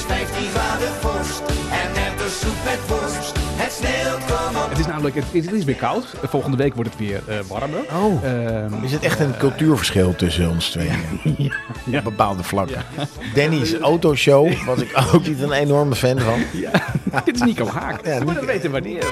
[0.00, 1.40] is 15 graden vorst.
[1.48, 3.32] En net een soep met worst.
[3.36, 4.68] Het sneeuwt, kom op.
[4.70, 6.04] Het is namelijk, het is, het is weer koud.
[6.22, 7.78] Volgende week wordt het weer eh, warmer.
[7.92, 8.24] Oh.
[8.24, 10.90] Ehm, Is het echt een cultuurverschil tussen ons twee?
[11.86, 11.98] ja.
[11.98, 12.82] Op bepaalde vlakken.
[13.34, 16.40] Danny's autoshow was ik ook niet een enorme fan van.
[16.52, 16.70] ja.
[17.24, 18.04] Dit is Nico Haak.
[18.06, 19.04] Ja, Ja, maar Nico- we weten wanneer.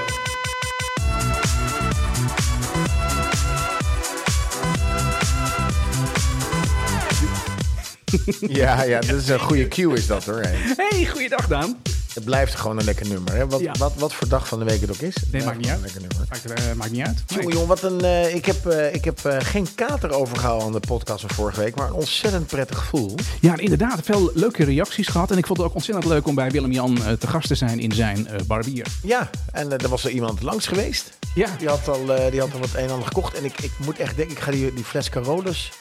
[8.39, 10.41] Ja, ja, dat is een goede cue is dat hoor.
[10.77, 11.05] Hey.
[11.05, 11.77] Goeiedag Daan.
[12.13, 13.33] Het blijft gewoon een lekker nummer.
[13.33, 13.47] Hè?
[13.47, 13.71] Wat, Ja.
[13.77, 15.15] wat, wat voor dag van de week het ook is.
[15.15, 15.75] Het blijft maakt niet uit.
[15.77, 16.27] Een lekker nummer.
[16.29, 17.23] Maakt, eh, maakt niet uit.
[17.27, 17.37] Nee.
[17.39, 20.71] Jongen, jongen, wat een, eh, ik heb, eh, ik heb eh, geen kater overgehouden aan
[20.73, 23.15] de podcast van vorige week, maar een ontzettend prettig gevoel.
[23.41, 23.99] Ja, inderdaad.
[24.03, 25.31] Veel leuke reacties gehad.
[25.31, 27.79] En ik vond het ook ontzettend leuk om bij Willem-Jan eh, te gast te zijn
[27.79, 28.85] in zijn eh, barbier.
[29.03, 31.09] Ja, en eh, er was er iemand langs geweest.
[31.35, 33.37] Ja, Die had al, eh, die had al wat een en ander gekocht.
[33.37, 35.71] En ik, ik moet echt denken, ik ga die, die fles Carolus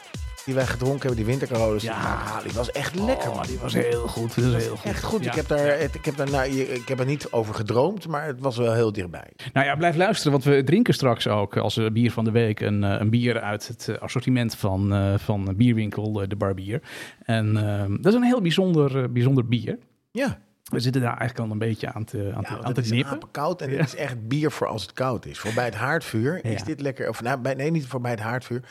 [0.49, 1.93] die wij gedronken hebben, die winter Carolus, Ja.
[1.93, 2.45] die halen.
[2.45, 3.39] Die was echt lekker, man.
[3.39, 4.35] Oh, die was heel goed.
[4.35, 4.85] Heel goed.
[4.85, 5.25] Echt goed.
[5.25, 5.31] Ja.
[5.31, 8.41] Ik heb daar, ik heb daar nou, ik heb er niet over gedroomd, maar het
[8.41, 9.31] was wel heel dichtbij.
[9.53, 12.61] Nou ja, blijf luisteren, want we drinken straks ook als eh, bier van de week
[12.61, 16.83] een, eh, een bier uit het eh, assortiment van, van bierwinkel De Barbier.
[17.23, 19.79] En eh, dat is een heel bijzonder, bijzonder bier.
[20.11, 22.81] Ja, We zitten daar eigenlijk al een beetje aan te, aan ja te, aan te
[22.81, 23.77] het is apenkoud en Ja.
[23.77, 25.39] dit is echt bier voor als het koud is.
[25.39, 27.09] Voor bij het haardvuur is dit lekker.
[27.09, 28.63] Of nou, bij, nee, niet voor bij het haardvuur.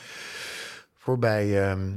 [1.08, 1.90] Voor bij, ehm,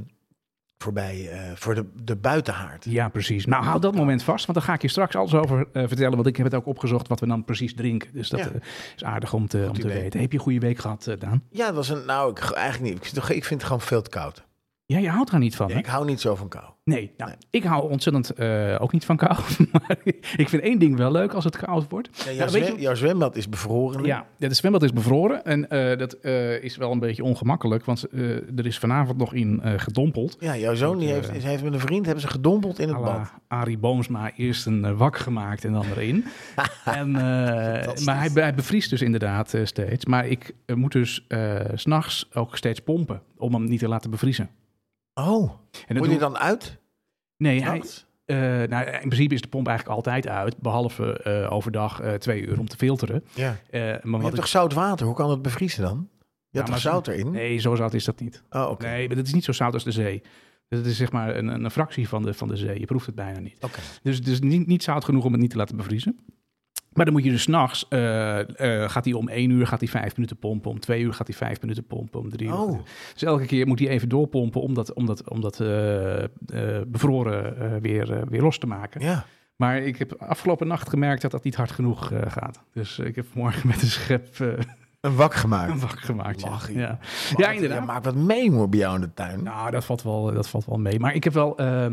[0.77, 2.85] voor, bij eh, voor de, de buitenhaard.
[2.85, 3.45] Ja, precies.
[3.45, 6.15] Nou, hou dat moment vast, want daar ga ik je straks alles over eh, vertellen.
[6.15, 8.09] Want ik heb het ook opgezocht wat we dan precies drinken.
[8.13, 8.45] Dus dat Ja.
[8.49, 8.61] eh,
[8.95, 10.19] is aardig om te, om te weten.
[10.19, 11.43] Heb je een goede week gehad, eh, Daan?
[11.49, 12.05] Ja, dat was een.
[12.05, 13.03] Nou, ik, eigenlijk niet.
[13.03, 14.43] Ik vind, het- ik vind het gewoon veel te koud.
[14.85, 15.79] Ja, je houdt er niet van, Ja, hè?
[15.79, 16.65] ik hou niet zo van kou.
[16.91, 17.39] Nee, nou, Nee.
[17.49, 19.35] ik hou ontzettend eh, ook niet van kou.
[19.71, 19.97] maar
[20.37, 22.09] ik vind één ding wel leuk als het koud wordt.
[22.25, 24.03] Ja, jouw, Nou, je- jouw zwembad is bevroren.
[24.05, 28.05] Ja, de zwembad is bevroren en eh, dat eh, is wel een beetje ongemakkelijk, want
[28.55, 30.35] er is vanavond nog in gedompeld.
[30.39, 33.01] Ja, jouw zoon die heeft, is- heeft met een vriend hebben ze gedompeld in het
[33.01, 33.31] bad.
[33.47, 36.25] Arie Boomsma eerst een wak gemaakt en dan erin.
[36.85, 40.05] en, maar hij, hij bevriest dus inderdaad steeds.
[40.05, 41.25] Maar ik moet dus
[41.75, 44.49] s s'nachts ook steeds pompen om hem niet te laten bevriezen.
[45.13, 45.51] Oh,
[45.87, 46.77] En dat moet je dan uit?
[47.41, 47.81] Nee, hij,
[48.25, 48.37] eh,
[48.69, 52.59] nou, in principe is de pomp eigenlijk altijd uit, behalve eh, overdag eh, twee uur
[52.59, 53.23] om te filteren.
[53.33, 53.57] Ja.
[53.71, 55.05] Maar Maar je hebt ik- toch zout water?
[55.05, 56.09] Hoe kan dat bevriezen dan?
[56.49, 57.31] Je hebt toch zout erin?
[57.31, 58.43] Nee, zo zout is dat niet.
[58.49, 58.85] Oh, oké.
[58.85, 60.21] Nee, maar het is niet zo zout als de zee.
[60.67, 62.79] Het is zeg maar een, een fractie van de, van de zee.
[62.79, 63.57] Je proeft het bijna niet.
[63.63, 63.79] Oké.
[64.03, 66.19] Dus het is niet, niet zout genoeg om het niet te laten bevriezen.
[66.93, 68.39] Maar dan moet je dus s'nachts, eh
[68.83, 71.27] eh gaat hij om één uur gaat hij vijf minuten pompen, om twee uur gaat
[71.27, 72.53] hij vijf minuten pompen, om drie uur.
[72.59, 72.79] Oh.
[73.13, 76.23] Dus elke keer moet hij even doorpompen om dat, om dat, om dat eh,
[76.87, 79.01] bevroren weer, weer los te maken.
[79.01, 79.25] Ja.
[79.55, 82.59] Maar ik heb afgelopen nacht gemerkt dat dat niet hard genoeg gaat.
[82.73, 84.27] Dus ik heb morgen met een schep
[85.01, 85.71] Een wak gemaakt.
[85.71, 86.41] een wak gemaakt.
[86.41, 86.99] Ja, ja.
[87.35, 87.79] Ja inderdaad.
[87.79, 89.43] Ja, maak wat mee hoor bij jou in de tuin.
[89.43, 90.99] Nou, dat valt wel, dat valt wel mee.
[90.99, 91.57] Maar ik heb wel.
[91.57, 91.85] eh,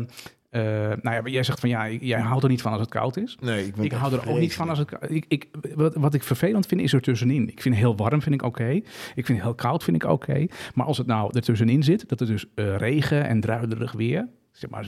[0.49, 0.61] eh,
[1.01, 3.37] nou ja, jij zegt van ja, jij houdt er niet van als het koud is.
[3.41, 6.13] nee, ik, Ik hou er ook niet van als het koud ik, ik, wat, wat
[6.13, 7.47] ik vervelend vind is er tussenin.
[7.47, 8.81] Ik vind heel warm vind ik oké.
[9.15, 10.45] Ik vind heel koud vind ik oké.
[10.73, 14.27] Maar als het nou er tussenin zit, dat er dus eh, regen en druilerig weer.
[14.59, 14.85] Zeg maar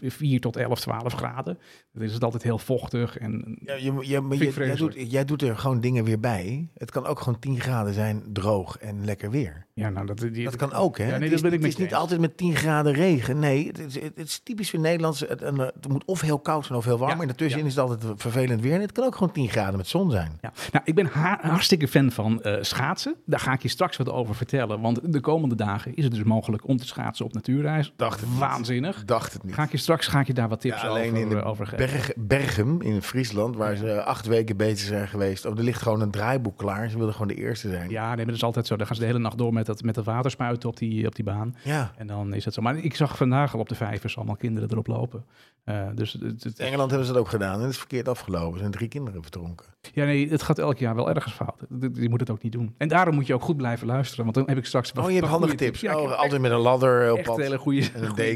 [0.00, 1.58] 4 tot 11, 12 graden.
[1.92, 3.18] Dan is het altijd heel vochtig.
[3.18, 6.68] En, Ja, je, je, maar je- jij, doet, jij doet er gewoon dingen weer bij.
[6.74, 9.66] Het kan ook gewoon 10 graden zijn, droog en lekker weer.
[9.74, 11.04] ja, nou, dat, die, Dat kan ook, hè?
[11.04, 11.96] Ja, nee, het dat is, ben ik het is niet eens.
[11.96, 13.38] altijd met 10 graden regen.
[13.38, 15.20] Nee, het is, het is typisch voor Nederlands.
[15.20, 17.14] Het, eh, het moet of heel koud zijn of heel warm.
[17.14, 17.70] Ja, en daartussenin ja.
[17.70, 18.74] is het altijd vervelend weer.
[18.74, 20.38] En het kan ook gewoon 10 graden met zon zijn.
[20.40, 20.52] Ja.
[20.72, 23.14] Nou, ik ben ha- hartstikke fan van eh, schaatsen.
[23.26, 24.80] Daar ga ik je straks wat over vertellen.
[24.80, 27.92] Want de komende dagen is het dus mogelijk om te schaatsen op natuurreis.
[27.96, 28.28] Dacht het.
[28.52, 29.04] Waanzinnig.
[29.04, 29.54] Dacht het niet.
[29.54, 31.36] Ga ik je straks ga ik je daar wat tips Ja, alleen over, in de
[31.36, 31.86] eh, over geven.
[31.86, 35.46] Berg, Berghem in Friesland, waar ze acht weken bezig zijn geweest.
[35.46, 36.88] Oh, er ligt gewoon een draaiboek klaar.
[36.90, 37.90] Ze wilden gewoon de eerste zijn.
[37.90, 38.76] Ja, nee, maar dat is altijd zo.
[38.76, 41.14] Dan gaan ze de hele nacht door met dat, met dat waterspuiten op die, op
[41.14, 41.56] die baan.
[41.64, 41.92] Ja.
[41.96, 42.62] En dan is het zo.
[42.62, 45.24] Maar ik zag vandaag al op de vijvers allemaal kinderen erop lopen.
[45.64, 48.08] Eh, dus het, het- In Engeland hebben ze dat ook gedaan en het is verkeerd
[48.08, 48.52] afgelopen.
[48.52, 49.66] Er zijn drie kinderen verdronken.
[49.92, 51.60] ja, nee, het gaat elk jaar wel ergens fout.
[51.94, 52.74] Je moet het ook niet doen.
[52.78, 54.24] En daarom moet je ook goed blijven luisteren.
[54.24, 54.92] Want dan heb ik straks...
[54.92, 55.80] Oh, je hebt handige tips.
[55.80, 57.36] Ja, oh, altijd met een ladder op pad.
[57.36, 57.80] hele goede...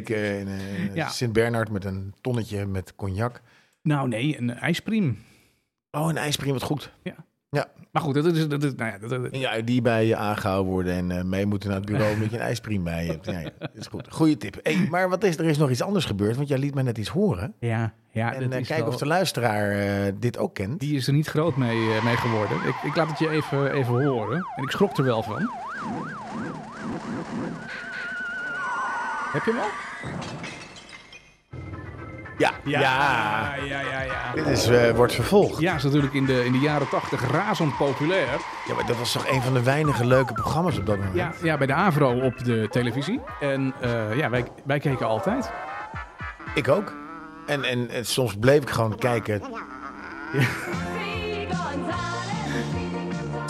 [0.05, 1.09] En een Ja.
[1.09, 3.41] Sint-Bernard met een tonnetje met cognac.
[3.83, 5.19] Nou nee, een ijspriem.
[5.91, 6.93] Oh, een ijspriem, wat goed.
[7.91, 8.49] Maar goed, dat is...
[8.49, 11.69] Dat is nou ja, dat, ja, die bij je aangehouden worden en eh, mee moeten
[11.69, 13.27] naar het bureau omdat je een ijspriem bij je hebt.
[13.27, 14.07] Ja, ja, dat is goed.
[14.13, 14.59] Goeie tip.
[14.63, 16.99] Hey, maar wat is, er is nog iets anders gebeurd, want jij liet mij net
[16.99, 17.55] iets horen.
[17.59, 20.81] ja, ja, en eh, kijk wel- of de luisteraar eh, dit ook kent.
[20.81, 22.57] Die is er niet groot mee, eh, mee geworden.
[22.57, 24.47] Ik, ik laat het je even, even horen.
[24.57, 25.51] En ik schrok er wel van.
[29.33, 29.86] Heb je hem al?
[32.39, 32.81] Ja, ja.
[32.81, 34.33] ja, ja, ja.
[34.35, 35.61] Dit is, eh, wordt vervolgd.
[35.61, 38.41] Ja, is natuurlijk in de, in de jaren tachtig razend populair.
[38.67, 41.15] Ja, maar dat was toch een van de weinige leuke programma's op dat moment.
[41.15, 43.21] Ja, ja bij de AVRO op de televisie.
[43.41, 45.51] En eh, ja, wij, wij keken altijd.
[46.55, 46.95] Ik ook.
[47.47, 49.43] En, en, en soms bleef ik gewoon kijken.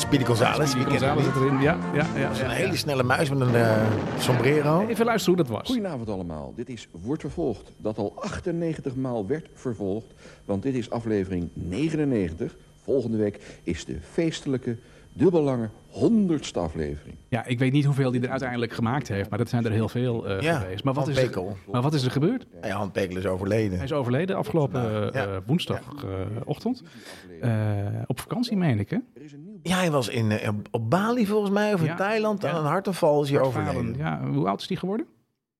[0.06, 0.72] Speedy Gonzales.
[0.74, 1.34] Die González niet?
[1.34, 1.60] zit erin.
[1.60, 2.22] Ja, ja, ja.
[2.28, 2.56] Dat is ja, een ja.
[2.56, 3.86] hele snelle muis met een eh,
[4.18, 4.86] sombrero.
[4.86, 5.66] Even luisteren hoe dat was.
[5.66, 6.52] Goedenavond allemaal.
[6.56, 10.06] Dit is Wordt Vervolgd, dat al 98 maal werd vervolgd.
[10.44, 12.56] Want dit is aflevering 99.
[12.84, 14.76] Volgende week is de feestelijke,
[15.12, 17.16] dubbellange, honderdste aflevering.
[17.28, 19.88] Ja, ik weet niet hoeveel hij er uiteindelijk gemaakt heeft, maar dat zijn er heel
[19.88, 20.84] veel eh, Ja, geweest.
[20.84, 21.56] Maar wat, Van is er, Pekel.
[21.72, 22.46] maar wat is er gebeurd?
[22.62, 23.76] Ja, Han Pekel is overleden.
[23.76, 25.10] Hij is overleden afgelopen Ja.
[25.10, 26.82] eh, eh, woensdagochtend.
[27.40, 27.50] Eh,
[28.06, 28.96] op vakantie, meen ik, hè?
[29.14, 31.86] Er is een nieuw Ja, hij was in, eh, op Bali volgens mij, of in
[31.86, 32.42] Ja, Thailand.
[32.42, 32.50] ja.
[32.50, 33.94] Aan een hartaanval is hij overleden.
[33.96, 35.06] Ja, hoe oud is die geworden?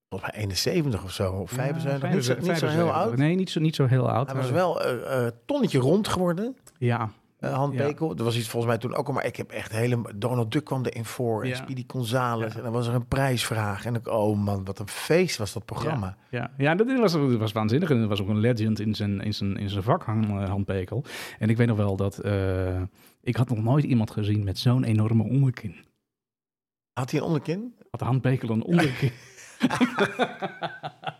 [0.09, 2.09] Volgens mij 71 of zo, of 75.
[2.09, 2.95] Ja, niet, zo, niet zo heel 75.
[2.95, 3.17] oud.
[3.17, 4.27] Nee, niet zo, niet zo heel oud.
[4.27, 7.11] Hij was Eh, wel een uh, tonnetje rond geworden, Ja,
[7.41, 7.87] uh, Han Ja.
[7.87, 8.17] Pekel.
[8.17, 10.01] Er was iets volgens mij toen ook al, maar ik heb echt hele...
[10.17, 11.55] Donald Duck kwam erin voor, en Ja.
[11.55, 12.53] Speedy Gonzales.
[12.53, 12.59] Ja.
[12.59, 13.85] En dan was er een prijsvraag.
[13.85, 16.17] En ik, oh man, wat een feest was dat programma.
[16.31, 17.91] Ja, ja dat was, dat was waanzinnig.
[17.91, 20.49] En dat was ook een legend in zijn, in zijn, in zijn vak, Han, eh,
[20.49, 21.05] Han Pekel.
[21.39, 22.19] En ik weet nog wel dat...
[22.19, 22.83] eh,
[23.23, 25.77] ik had nog nooit iemand gezien met zo'n enorme onderkin.
[26.93, 27.75] Had hij een onderkin?
[27.91, 29.13] Had Han Pekel een onderkin?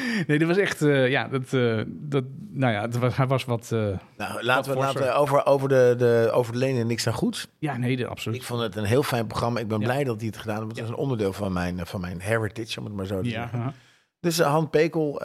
[0.26, 0.82] nee, dat was echt...
[0.82, 3.72] eh, ja, dat, eh, dat, nou ja, het was, hij was wat...
[3.72, 3.78] eh,
[4.16, 7.48] Nou, laten we, laten we over, over, de, de, over de lenen niks aan goeds.
[7.58, 8.36] ja, nee, absoluut.
[8.38, 9.60] Ik vond het een heel fijn programma.
[9.60, 9.84] Ik ben Ja.
[9.84, 10.70] blij dat hij het gedaan heeft.
[10.76, 13.40] Het is een onderdeel van mijn, van mijn heritage, om het maar zo te ja,
[13.40, 13.58] zeggen.
[13.58, 13.72] ja.
[14.20, 15.22] Dus Han Pekel,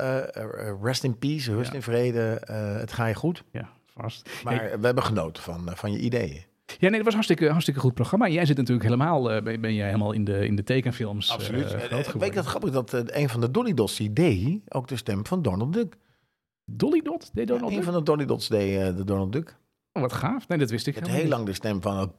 [0.81, 2.41] rest in peace, rust in vrede.
[2.79, 3.43] het ga je goed.
[3.51, 4.29] ja, vast.
[4.43, 6.43] Maar we hebben genoten van, van je ideeën.
[6.65, 8.27] Ja, nee, dat was hartstikke, hartstikke goed programma.
[8.27, 9.31] Jij zit natuurlijk helemaal...
[9.31, 11.65] eh, ben, ben jij helemaal in de, in de tekenfilms eh, Absoluut.
[11.67, 14.87] groot Eh, weet je wat grappig dat een van de Dolly Dots die deed ook
[14.87, 15.97] de stem van Donald Duck.
[16.65, 17.29] Dolly Dot?
[17.33, 17.85] Deed Donald een Duck?
[17.85, 19.55] van de Dolly Dots deed de Donald Duck.
[19.93, 20.47] Oh, wat gaaf.
[20.47, 22.13] Nee, dat wist ik Het heel lang de stem van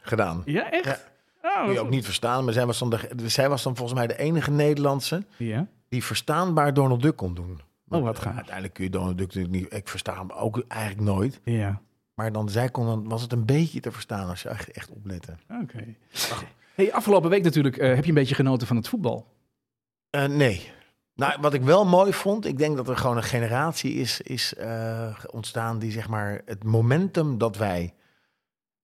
[0.00, 0.42] gedaan.
[0.44, 0.84] Ja, echt?
[0.84, 0.98] Ja.
[1.42, 3.98] Oh, Kun je ook niet verstaan, maar zij was, dan de, zij was dan volgens
[3.98, 5.66] mij de enige Nederlandse Ja.
[5.88, 7.60] die verstaanbaar Donald Duck kon doen.
[7.84, 8.34] Want, Oh, wat gaaf.
[8.34, 9.72] Uiteindelijk kun je Donald Duck natuurlijk niet...
[9.72, 11.40] Ik versta hem ook eigenlijk nooit.
[11.44, 11.80] Ja,
[12.14, 14.90] Maar dan, zij kon dan, was het een beetje te verstaan als je echt, echt
[14.90, 15.34] oplette.
[15.62, 15.84] oké.
[16.74, 19.26] Hey, afgelopen week natuurlijk eh, heb je een beetje genoten van het voetbal.
[20.10, 20.72] Eh, nee.
[21.14, 24.54] Nou, wat ik wel mooi vond, ik denk dat er gewoon een generatie is, is
[24.54, 27.94] eh, ontstaan die zeg maar het momentum dat wij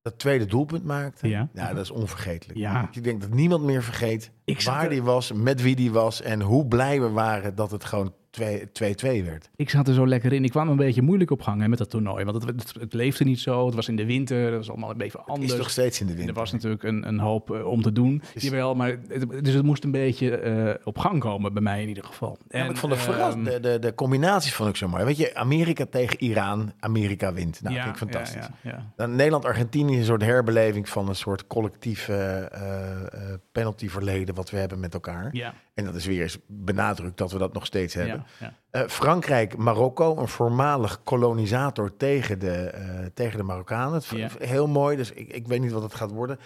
[0.02, 1.48] dat tweede doelpunt maakten, Ja.
[1.52, 2.58] dat is onvergetelijk.
[2.58, 2.88] Ja.
[2.92, 6.40] Ik denk dat niemand meer vergeet Ik waar die was, met wie die was en
[6.40, 9.50] hoe blij we waren dat het gewoon 2-2 werd.
[9.56, 10.44] Ik zat er zo lekker in.
[10.44, 12.24] Ik kwam een beetje moeilijk op gang hè, met dat toernooi.
[12.24, 13.66] Want het, het, het leefde niet zo.
[13.66, 14.44] Het was in de winter.
[14.44, 15.52] Het was allemaal een beetje Het anders.
[15.52, 16.34] is nog steeds in de En winter.
[16.34, 18.22] er was natuurlijk een, een hoop eh, om te doen.
[18.34, 21.82] Dus- Jawel, maar het, dus het moest een beetje eh, op gang komen bij mij
[21.82, 22.38] in ieder geval.
[22.48, 23.42] Ja, En, ik vond het ehm.
[23.44, 25.04] De, de, de combinaties vond ik zo mooi.
[25.04, 27.62] Weet je, Amerika tegen Iran, Amerika wint.
[27.62, 28.48] Nou, ja, vind ik fantastisch.
[28.62, 34.34] Ja, Dan Nederland-Argentinië is een soort herbeleving van een soort collectief eh, eh, eh, penaltyverleden
[34.34, 35.28] wat we hebben met elkaar.
[35.32, 35.54] ja.
[35.74, 37.94] En dat is weer eens benadrukt dat we dat nog steeds
[38.38, 38.54] ja.
[38.70, 44.02] Eh, Frankrijk-Marokko, een voormalig kolonisator tegen de, eh, tegen de Marokkanen.
[44.10, 44.28] Ja.
[44.38, 46.38] Heel mooi, dus ik, ik weet niet wat het gaat worden.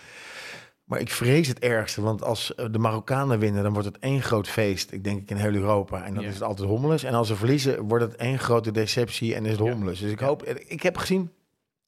[0.84, 4.22] Maar ik vrees het ergste, want als eh, de Marokkanen winnen, dan wordt het één
[4.22, 4.92] groot feest.
[4.92, 6.04] Ik denk ik in heel Europa.
[6.04, 6.28] En dan Ja.
[6.28, 7.02] is het altijd hommeles.
[7.02, 9.98] En als ze verliezen, wordt het één grote deceptie en is het hommeles.
[10.00, 11.30] Dus ik hoop, ik heb gezien,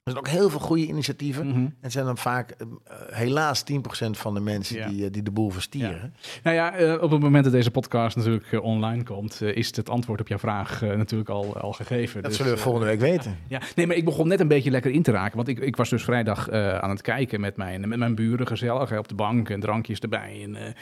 [0.06, 1.46] er zijn ook heel veel goede initiatieven.
[1.46, 1.66] Mhm.
[1.80, 2.66] En zijn dan vaak eh,
[3.10, 4.88] helaas 10% van de mensen Ja.
[4.88, 6.14] die, eh, die de boel verstieren.
[6.42, 10.20] Nou ja, eh, op het moment dat deze podcast natuurlijk online komt, is het antwoord
[10.20, 12.22] op jouw vraag natuurlijk al, al gegeven.
[12.22, 13.38] Dat Dus, zullen we volgende week weten.
[13.48, 15.36] Ja, nee, maar ik begon net een beetje lekker in te raken.
[15.36, 18.88] Want ik, ik was dus vrijdag aan het kijken met mijn, met mijn buren, gezellig
[18.90, 20.42] hè, op de bank en drankjes erbij.
[20.48, 20.74] En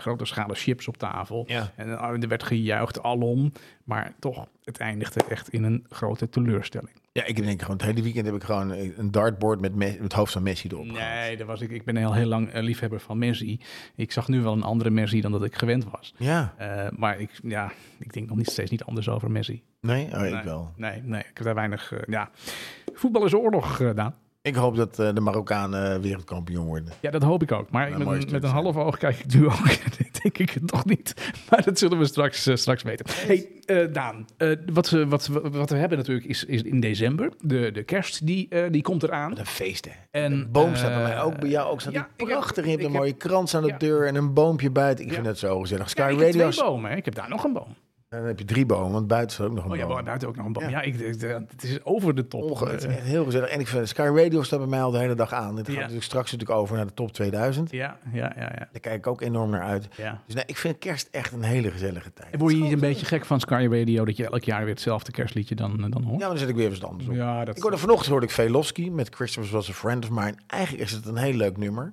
[0.00, 1.44] grote schalen chips op tafel.
[1.46, 1.72] Ja.
[1.76, 1.88] En
[2.22, 3.52] er werd gejuicht alom.
[3.88, 6.90] Maar toch, het eindigde echt in een grote teleurstelling.
[7.12, 9.98] Ja, ik denk gewoon het hele weekend heb ik gewoon een dartboard met, Me- met
[10.02, 10.84] het hoofd van Messi erop.
[10.88, 11.00] gehad.
[11.00, 11.70] Nee, dat was ik.
[11.70, 13.60] Ik ben heel, heel lang eh, liefhebber van Messi.
[13.94, 16.14] Ik zag nu wel een andere Messi dan dat ik gewend was.
[16.16, 19.62] Ja, Eh, maar ik, ja, ik denk nog niet, steeds niet anders over Messi.
[19.80, 20.72] nee, oh, ik wel.
[20.76, 21.92] Nee, nee, ik heb daar weinig...
[21.92, 22.30] eh, ja,
[22.94, 24.14] voetbal is oorlog gedaan.
[24.42, 26.92] Ik hoop dat eh, de Marokkanen wereldkampioen worden.
[27.00, 27.70] Ja, dat hoop ik ook.
[27.70, 29.66] Maar met, een- met half oog kijk ik nu ook.
[30.22, 31.14] denk ik het toch niet.
[31.50, 33.06] Maar dat zullen we straks, eh, straks weten.
[33.08, 34.26] hey, eh, Daan.
[34.36, 37.32] eh, wat, we- wat, wat we hebben natuurlijk is, is in december.
[37.40, 39.28] De, de kerst, die, die komt eraan.
[39.30, 39.90] Wat een feest, hè.
[40.10, 41.40] En, een boom staat bij mij ook.
[41.40, 42.64] Bij jou ook staat ja, heb- prachtig.
[42.64, 43.76] Je hebt een heb- mooie krans aan de ja.
[43.78, 45.04] deur en een boompje buiten.
[45.04, 45.16] Ik Ja.
[45.16, 45.90] vind het zo gezellig.
[45.90, 46.90] Sky ik heb twee bomen.
[46.90, 46.96] hè.
[46.96, 47.76] Ik heb daar nog een boom.
[48.08, 49.94] Dan heb je drie bomen, want buiten staat ook nog een Oh ja, boom.
[49.94, 50.62] maar buiten ook nog een boom.
[50.62, 50.80] Ja, Ja.
[50.82, 52.42] ik, ik- het is over de top.
[52.42, 53.48] Onge- het is Eh, echt heel gezellig.
[53.48, 55.56] En ik vind Sky Radio staat bij mij al de hele dag aan.
[55.56, 55.80] Dit gaat Ja.
[55.80, 57.70] natuurlijk straks natuurlijk over naar de top 2000.
[57.70, 58.68] ja, ja, ja, ja.
[58.72, 59.88] Daar kijk ik ook enorm naar uit.
[59.96, 60.22] ja.
[60.26, 62.32] Dus nee, ik vind kerst echt een hele gezellige tijd.
[62.32, 64.74] En word je niet een beetje gek van Sky Radio dat je elk jaar weer
[64.74, 66.04] hetzelfde kerstliedje dan, dan hoort?
[66.04, 67.14] Ja, maar dan zet ik weer eens anders op.
[67.14, 70.34] Ja, dat Ik hoorde vanochtend hoorde ik Velofsky met Christmas was a friend of mine.
[70.46, 71.92] Eigenlijk is het een heel leuk nummer.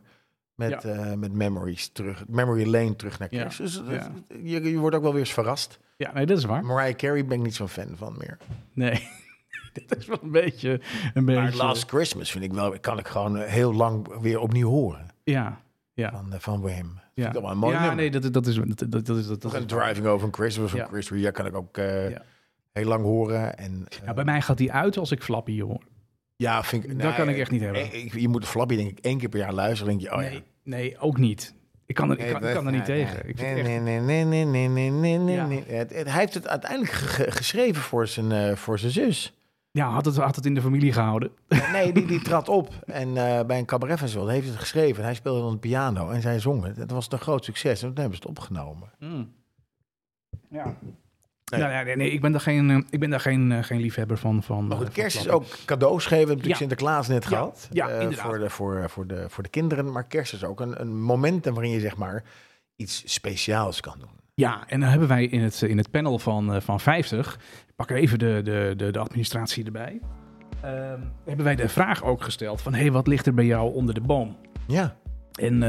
[0.56, 0.90] Met, Ja.
[0.90, 2.24] eh, met Memories terug.
[2.28, 3.58] Memory Lane terug naar Ja, kerst.
[3.58, 4.12] Dus dat- ja.
[4.44, 5.80] je, je wordt ook wel weer eens verrast.
[5.98, 6.66] Ja, nee, dat is waar.
[6.66, 8.38] Mariah Carey ben ik niet zo'n fan van meer.
[8.74, 9.08] Nee,
[9.74, 10.82] dit is wel een beetje...
[11.14, 14.40] Een Maar beetje Last Christmas vind ik wel, kan ik gewoon eh, heel lang weer
[14.40, 15.08] opnieuw horen.
[15.24, 15.62] Ja,
[15.94, 16.12] ja.
[16.12, 17.00] Van, eh, van Wham.
[17.14, 17.96] Ja, ik dat wel een mooi ja nummer.
[17.98, 18.56] nee, dat, dat is...
[18.56, 20.86] Dat, dat, dat is dat, dat Driving Over Christmas van Ja.
[20.88, 22.22] Chris Rea kan ik ook eh, Ja.
[22.72, 23.58] heel lang horen.
[23.58, 25.82] En, Ja, bij mij gaat die uit als ik Flappy hoor.
[26.36, 26.90] ja, vind ik...
[26.90, 27.94] Dat nou, kan ik echt niet hebben.
[27.94, 29.88] ik- je moet Flappy denk ik één keer per jaar luisteren.
[29.98, 30.40] denk je, oh nee, ja.
[30.64, 31.54] nee, ook niet.
[31.86, 33.30] Ik kan er, ik kan, ik kan er niet tegen.
[33.30, 35.86] Ik vind nee, nee, nee, nee, nee, nee, nee, nee, Ja.
[35.88, 39.40] hij heeft het uiteindelijk ge- ge- geschreven voor zijn, eh, voor zijn zus.
[39.72, 41.32] Ja, had het, had het in de familie gehouden.
[41.48, 45.04] Ja, nee, die, die trad op en eh, bij een cabaret festival heeft het geschreven.
[45.04, 46.78] Hij speelde dan de piano en zij zong het.
[46.78, 48.90] Het was een groot succes en toen hebben ze het opgenomen.
[50.50, 50.76] Ja.
[51.52, 51.60] Nee.
[51.62, 53.80] Nou, ja, nee, nee, ik ben daar geen, eh, ik ben daar geen, eh, geen
[53.82, 54.44] liefhebber van.
[54.44, 56.10] van Maar goed, eh, kerst is ook cadeaus geven.
[56.10, 56.56] We hebben natuurlijk Ja.
[56.68, 57.68] Sinterklaas net Ja, gehad.
[57.72, 58.26] ja, inderdaad.
[58.26, 59.92] voor, de, voor, voor, de, voor de kinderen.
[59.92, 62.24] Maar kerst is ook een, een momentum waarin je zeg maar
[62.76, 64.10] iets speciaals kan doen.
[64.34, 67.36] Ja, en dan hebben wij in het, in het panel van, van 50,
[67.68, 70.00] ik pak even de, de, de, de administratie erbij,
[70.62, 73.74] ehm, hebben wij de vraag ook gesteld van, hé, hey, wat ligt er bij jou
[73.74, 74.38] onder de boom?
[74.68, 74.96] Ja,
[75.40, 75.60] En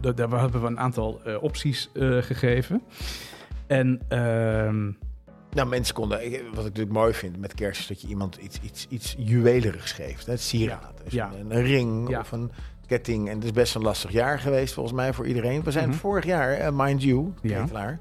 [0.00, 1.90] da- daar hebben we een aantal opties
[2.20, 2.82] gegeven.
[3.66, 4.90] En ehm,
[5.50, 8.60] nou mensen konden, wat ik natuurlijk mooi vind met kerst is dat je iemand iets,
[8.60, 10.26] iets, iets juwelerigs geeft.
[10.26, 10.92] Het sieraad.
[11.04, 11.30] Dus Ja.
[11.40, 12.20] Een, een ring Ja.
[12.20, 12.50] of een
[12.86, 13.28] ketting.
[13.28, 15.62] En het is best een lastig jaar geweest volgens mij voor iedereen.
[15.62, 15.98] We zijn Mhm.
[15.98, 17.60] vorig jaar, eh, mind you, Ja.
[17.60, 17.98] Ketelaar,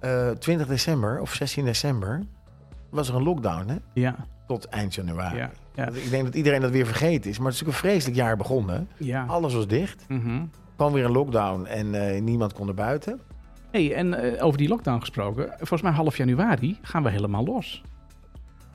[0.00, 2.22] eh 20 december of 16 december
[2.90, 3.76] was er een lockdown hè?
[3.94, 5.36] ja, tot eind januari.
[5.36, 7.38] ja, ja, Ik denk dat iedereen dat weer vergeten is.
[7.38, 8.88] Maar het is natuurlijk een vreselijk jaar begonnen.
[8.96, 9.24] ja.
[9.24, 10.04] Alles was dicht.
[10.08, 10.44] Mhm.
[10.76, 13.20] kwam weer een lockdown en eh, niemand kon er buiten.
[13.72, 17.82] Hey, en eh, over die lockdown gesproken, volgens mij half januari gaan we helemaal los.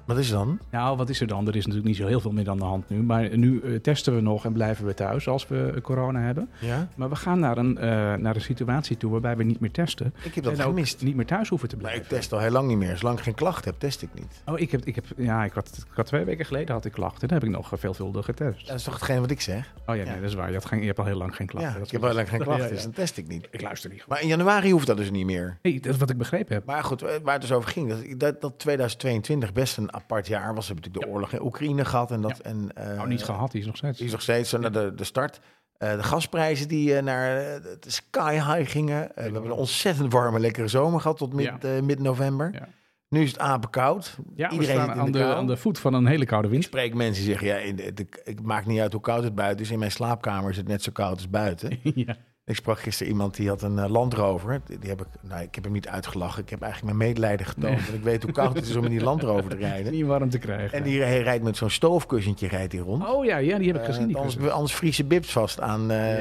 [0.08, 0.60] Wat is het dan?
[0.72, 1.48] Nou, wat is er dan?
[1.48, 3.04] Er is natuurlijk niet zo heel veel meer aan de hand nu.
[3.04, 6.50] Maar nu eh, testen we nog en blijven we thuis als we eh, corona hebben.
[6.60, 6.88] Ja?
[6.96, 10.14] Maar we gaan naar een, eh, naar een situatie toe waarbij we niet meer testen.
[10.24, 11.04] Ik heb dat en ook gemist.
[11.04, 12.04] niet meer thuis hoeven te Maar blijven.
[12.04, 12.98] ik test al heel lang niet meer.
[12.98, 14.42] Zolang ik geen klachten heb, test ik niet.
[14.46, 16.92] Oh, ik heb, ik heb, ja, ik had, ik had twee weken geleden had ik
[16.92, 17.28] klachten.
[17.28, 18.68] Dan heb ik nog veelvuldig getest.
[18.68, 19.74] Dat is toch hetgeen wat ik zeg?
[19.86, 20.48] Oh ja, nee, dat is waar.
[20.48, 21.72] Je, had geen, je hebt al heel lang geen klachten.
[21.72, 23.48] Ja, Dat ik heb al lang geen klachten, dus dan test ik niet.
[23.52, 24.10] Ik luister niet goed.
[24.10, 25.58] Maar in januari hoeft dat dus niet meer.
[25.62, 26.66] Nee, dat is wat ik begrepen heb.
[26.66, 30.54] Maar goed, waar het dus over ging, dat, dat, dat 2022 best een apart jaar
[30.56, 30.68] was.
[30.68, 32.12] We hebben natuurlijk de oorlog in Oekraïne gehad.
[32.12, 33.98] En dat, en, eh, nou, niet gehad, die is nog steeds.
[33.98, 35.40] Die is nog steeds zo naar de, de start.
[35.78, 39.10] Eh, de gasprijzen die eh, naar eh, de sky high gingen.
[39.10, 41.58] Eh, we hebben een ontzettend warme, lekkere zomer gehad tot Ja.
[41.62, 42.50] eh, mid-november.
[42.54, 42.68] Ja.
[43.10, 44.18] Nu is het apenkoud.
[44.36, 46.66] Ja, Iedereen aan de aan de voet van een hele koude Ik wind.
[46.66, 47.76] spreek mensen die zeggen, ja,
[48.24, 49.72] ik maakt niet uit hoe koud het buiten is.
[49.72, 51.80] In mijn slaapkamer is het net zo koud als buiten.
[52.06, 52.16] ja.
[52.48, 54.62] Ik sprak gisteren iemand die had een eh, Land Rover.
[54.80, 56.44] Die, heb ik, nou, ik heb hem niet uitgelachen.
[56.44, 57.74] Ik heb eigenlijk mijn medelijden getoond.
[57.76, 57.84] Nee.
[57.84, 59.92] Want ik weet hoe koud het is om in die Land Rover te rijden.
[59.98, 60.78] Niet warm te krijgen.
[60.78, 63.08] En die hij rijdt met zo'n stoofkussentje rijdt hij rond.
[63.10, 64.08] Oh ja, ja, die heb ik Eh, gezien.
[64.08, 66.18] Die anders, anders bibs vast aan, eh,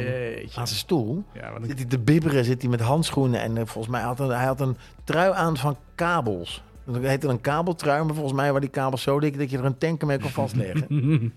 [0.54, 1.24] aan zijn stoel.
[1.34, 3.40] Ja, een- Zit hij te bibberen, zit hij met handschoenen.
[3.40, 6.62] En volgens mij had hij, hij had een trui aan van kabels.
[6.84, 9.64] Dat heette een kabeltrui, maar volgens mij waren die kabels zo dik dat je er
[9.64, 11.32] een tanker mee kon vastleggen.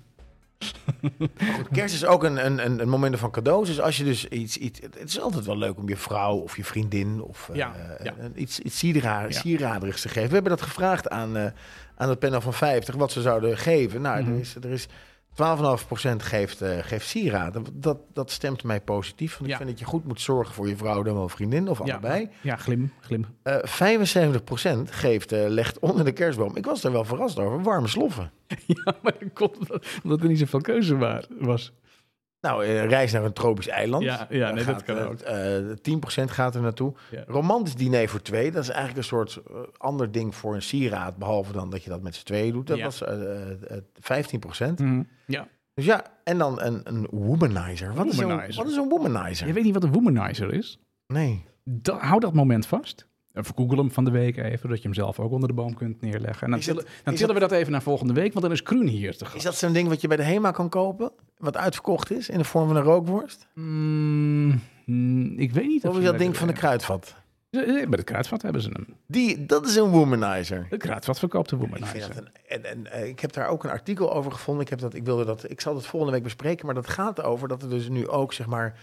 [1.71, 3.67] Kerst is ook een, een, een, een moment van cadeaus.
[3.67, 4.79] Dus als je dus iets, iets...
[4.81, 7.73] Het is altijd wel leuk om je vrouw of je vriendin of eh, Ja,
[8.03, 8.13] ja.
[8.19, 9.27] een- iets, iets Ja.
[9.29, 10.27] sieraderigs te geven.
[10.27, 11.45] We hebben dat gevraagd aan, eh,
[11.95, 14.01] aan het panel van 50, wat ze zouden geven.
[14.01, 14.31] Nou, Mhm.
[14.33, 14.55] er is...
[14.55, 14.87] Er is
[15.39, 17.63] 12,5% geeft, eh geeft sieraden.
[17.73, 19.33] Dat, dat stemt mij positief.
[19.37, 19.51] Want Ja.
[19.51, 21.91] ik vind dat je goed moet zorgen voor je vrouw, dan wel vriendin of Ja.
[21.93, 22.29] allebei.
[22.41, 23.25] Ja, glim, glim.
[23.43, 26.55] Eh 75% geeft, eh, legt onder de kerstboom.
[26.55, 27.61] Ik was er wel verrast over.
[27.63, 28.31] Warme sloffen.
[28.65, 29.57] Ja, maar dat komt
[30.03, 31.71] omdat er niet zoveel keuze wa- was.
[32.41, 34.03] Nou, eh, reis naar een tropisch eiland.
[34.03, 35.19] Ja, ja, nee, dat kan eh, ook.
[35.19, 36.93] eh, 10% gaat er naartoe.
[37.11, 37.23] Ja.
[37.27, 38.51] Romantisch diner voor twee.
[38.51, 41.17] Dat is eigenlijk een soort eh, ander ding voor een sieraad.
[41.17, 42.67] Behalve dan dat je dat met z'n tweeën doet.
[42.67, 42.83] Dat Ja.
[42.83, 44.79] was eh, eh, 15%.
[44.79, 45.03] Mhm.
[45.25, 45.47] Ja.
[45.73, 47.93] Dus ja, en dan een, een womanizer.
[47.93, 48.49] Wat, Is Womanizer.
[48.49, 49.47] een, wat is een womanizer?
[49.47, 50.79] Je weet niet wat een womanizer is?
[51.07, 51.45] Nee.
[51.63, 53.07] Da- hou dat moment vast.
[53.33, 55.73] Even google hem van de week even, dat je hem zelf ook onder de boom
[55.73, 56.43] kunt neerleggen.
[56.43, 58.53] En dan, Is tillen, dan is tillen we dat even naar volgende week, want dan
[58.53, 59.43] is Kruun hier te Is gast.
[59.43, 61.11] dat zo'n ding wat je bij de HEMA kan kopen?
[61.37, 63.47] Wat uitverkocht is in de vorm van een rookworst?
[63.53, 67.15] Mm, mm, ik weet niet Of is je dat ding van de kruidvat?
[67.49, 68.85] Bij het kruidvat hebben ze hem.
[69.07, 70.67] Die, dat is een womanizer.
[70.69, 72.01] Het kruidvat verkoopt de Ik, womanizer.
[72.01, 74.63] vind dat een, en, en, eh, ik heb daar ook een artikel over gevonden.
[74.63, 77.21] Ik, heb dat, ik, wilde dat, ik zal het volgende week bespreken, maar dat gaat
[77.23, 78.79] over dat er dus nu ook zeg maar.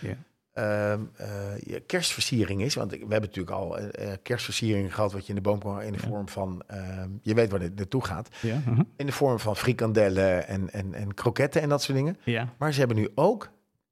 [0.56, 2.74] Ehm, eh, kerstversiering is.
[2.74, 5.82] Want we hebben natuurlijk al eh, eh, kerstversiering gehad wat je in de boom kan
[5.82, 6.08] in de Ja.
[6.08, 8.78] vorm van, ehm, je weet waar dit naartoe gaat, Ja, uh-huh.
[8.96, 12.16] in de vorm van frikandellen en, en, en kroketten en dat soort dingen.
[12.24, 12.48] ja.
[12.58, 13.50] Maar ze hebben nu ook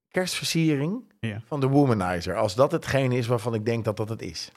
[0.08, 1.02] kerstversiering
[1.46, 2.36] van de womanizer.
[2.36, 4.50] Als dat hetgene is waarvan ik denk dat dat het is.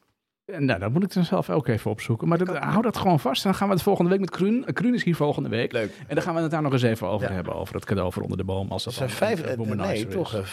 [0.58, 2.28] Nou, dat moet ik dan zelf ook even opzoeken.
[2.28, 3.44] Maar dat, hou dat gewoon vast.
[3.44, 4.66] Dan gaan we het volgende week met Kruun.
[4.66, 5.72] Eh, Kruun is hier volgende week.
[5.72, 5.92] Leuk.
[6.08, 7.34] En dan gaan we het daar nog eens even over Ja.
[7.34, 7.56] hebben.
[7.56, 8.72] Over het cadeau voor onder de boom.
[8.72, 10.14] Als dat Dat zijn dan vijf, een eh, womanizer nee, is.
[10.14, 10.44] toch eh,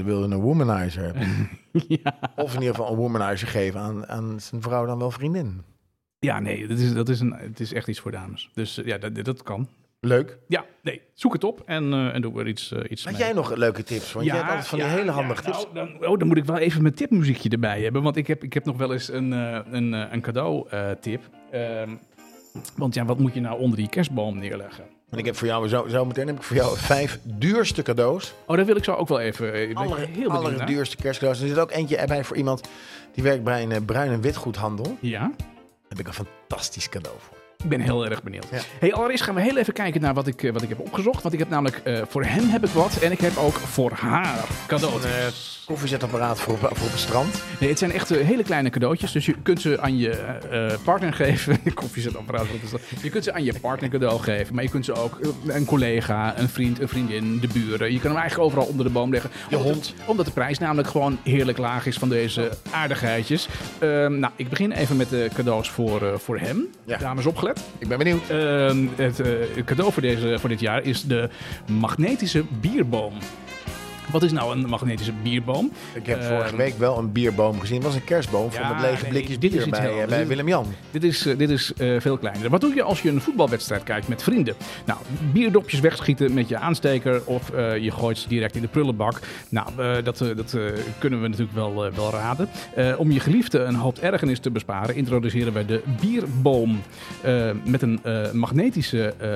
[0.00, 1.48] 15% wilde een womanizer hebben.
[2.02, 2.18] ja.
[2.36, 5.62] Of in ieder geval een womanizer geven aan, aan zijn vrouw dan wel vriendin.
[6.18, 8.50] ja, nee, dat is, dat is een, het is echt iets voor dames.
[8.54, 9.68] Dus eh, ja, dat, dat kan.
[10.04, 10.38] Leuk.
[10.48, 13.22] Ja, nee, zoek het op en, eh, en doe er iets, eh, iets Had mee.
[13.22, 14.12] jij nog leuke tips?
[14.12, 15.66] Want jij hebt altijd van die ja, hele ja, handige tips.
[15.72, 18.02] nou, dan, oh, dan moet ik wel even mijn tipmuziekje erbij hebben.
[18.02, 20.66] Want ik heb, ik heb nog wel eens een, eh, een, een cadeau
[21.00, 21.22] tip.
[21.50, 21.90] Ehm,
[22.76, 24.84] want ja, wat moet je nou onder die kerstboom neerleggen?
[25.10, 28.34] En ik heb voor jou, zo, zo meteen heb ik voor jou vijf duurste cadeaus.
[28.46, 29.68] Oh, daar wil ik zo ook wel even.
[29.70, 30.36] ik Aller, heel naar.
[30.36, 31.40] allerduurste kerstcadeaus.
[31.40, 32.68] Er zit ook eentje erbij voor iemand
[33.14, 34.84] die werkt bij een bruin- en witgoedhandel.
[34.84, 35.30] Daar Ja,
[35.88, 37.36] heb ik een fantastisch cadeau voor.
[37.62, 38.46] Ik ben heel erg benieuwd.
[38.50, 38.58] Ja.
[38.78, 41.22] Hey, allereerst gaan we heel even kijken naar wat ik, eh, wat ik heb opgezocht.
[41.22, 43.90] Want ik heb namelijk eh, voor hem heb ik wat en ik heb ook voor
[43.94, 45.56] haar cadeautjes.
[45.60, 47.42] Een koffiezetapparaat voor voor op het strand.
[47.60, 49.12] Nee, het zijn echt eh, hele kleine cadeautjes.
[49.12, 50.38] Dus je kunt ze aan je
[50.84, 51.58] partner geven.
[51.74, 52.46] Koffiezetapparaat.
[52.46, 52.80] wat is dat?
[53.02, 54.54] Je kunt ze aan je partner cadeau geven.
[54.54, 57.92] Maar je kunt ze ook een collega, een vriend, een vriendin, de buren.
[57.92, 59.30] Je kan hem eigenlijk overal onder de boom leggen.
[59.48, 59.94] Je Omdat- hond.
[60.06, 63.48] Omdat de prijs namelijk gewoon heerlijk laag is van deze aardigheidjes.
[63.78, 66.66] Ehm, nou, ik begin even met de cadeaus voor, voor hem.
[66.84, 66.96] Ja.
[66.98, 67.51] Dames opgelet.
[67.78, 68.30] Ik ben benieuwd.
[68.30, 71.28] Ehm, het eh, cadeau voor, deze, voor dit jaar is de
[71.66, 73.12] magnetische bierboom.
[74.12, 75.70] Wat is nou een magnetische bierboom?
[75.94, 77.76] Ik heb Ehm, vorige week wel een bierboom gezien.
[77.76, 80.02] Het was een kerstboom Ja, van met lege nee, blikjes dit is bier iets bij,
[80.02, 80.26] eh, bij.
[80.26, 80.66] Willem-Jan.
[80.90, 82.50] Dit is, eh, dit is eh, veel kleiner.
[82.50, 84.54] Wat doe je als je een voetbalwedstrijd kijkt met vrienden?
[84.86, 84.98] Nou,
[85.32, 89.20] bierdopjes wegschieten met je aansteker of eh, je gooit ze direct in de prullenbak.
[89.48, 90.62] Nou, eh, dat, eh, dat eh,
[90.98, 92.48] kunnen we natuurlijk wel, eh, wel raden.
[92.74, 96.80] Eh, om je geliefde een hoop ergernis te besparen, introduceren wij de bierboom.
[97.22, 99.28] Eh, met een eh, magnetische, eh,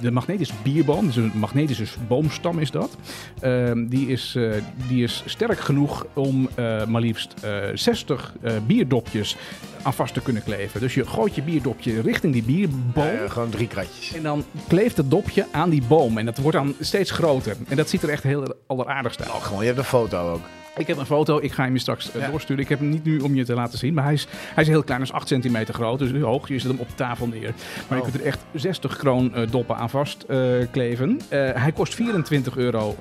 [0.00, 2.96] de magnetische bierboom, dus een magnetische boomstam is dat.
[3.40, 4.50] Eh, die, is, eh,
[4.88, 9.36] die is sterk genoeg om eh, maar liefst eh, 60 eh, bierdopjes
[9.82, 10.80] aan vast te kunnen kleven.
[10.80, 13.28] Dus je gooit je bierdopje richting die bierboom.
[13.28, 14.14] Gewoon drie kratjes.
[14.14, 16.18] En dan kleeft het dopje aan die boom.
[16.18, 17.56] En dat wordt dan steeds groter.
[17.68, 19.30] En dat ziet er echt heel alleraardigst uit.
[19.30, 20.42] Oh, gewoon, je hebt een foto ook.
[20.76, 22.30] Ik heb een foto, ik ga hem je straks eh, Ja.
[22.30, 22.62] doorsturen.
[22.62, 24.68] Ik heb hem niet nu om je te laten zien, maar hij is, hij is
[24.68, 26.48] heel klein, hij is 8 centimeter groot, dus hoog.
[26.48, 27.52] Je zet hem op tafel neer.
[27.88, 28.04] Maar Oh.
[28.04, 30.38] je kunt er echt 60 kroon eh, doppen aan vast eh,
[30.70, 31.20] kleven.
[31.28, 32.96] Eh, hij kost 24,95 euro.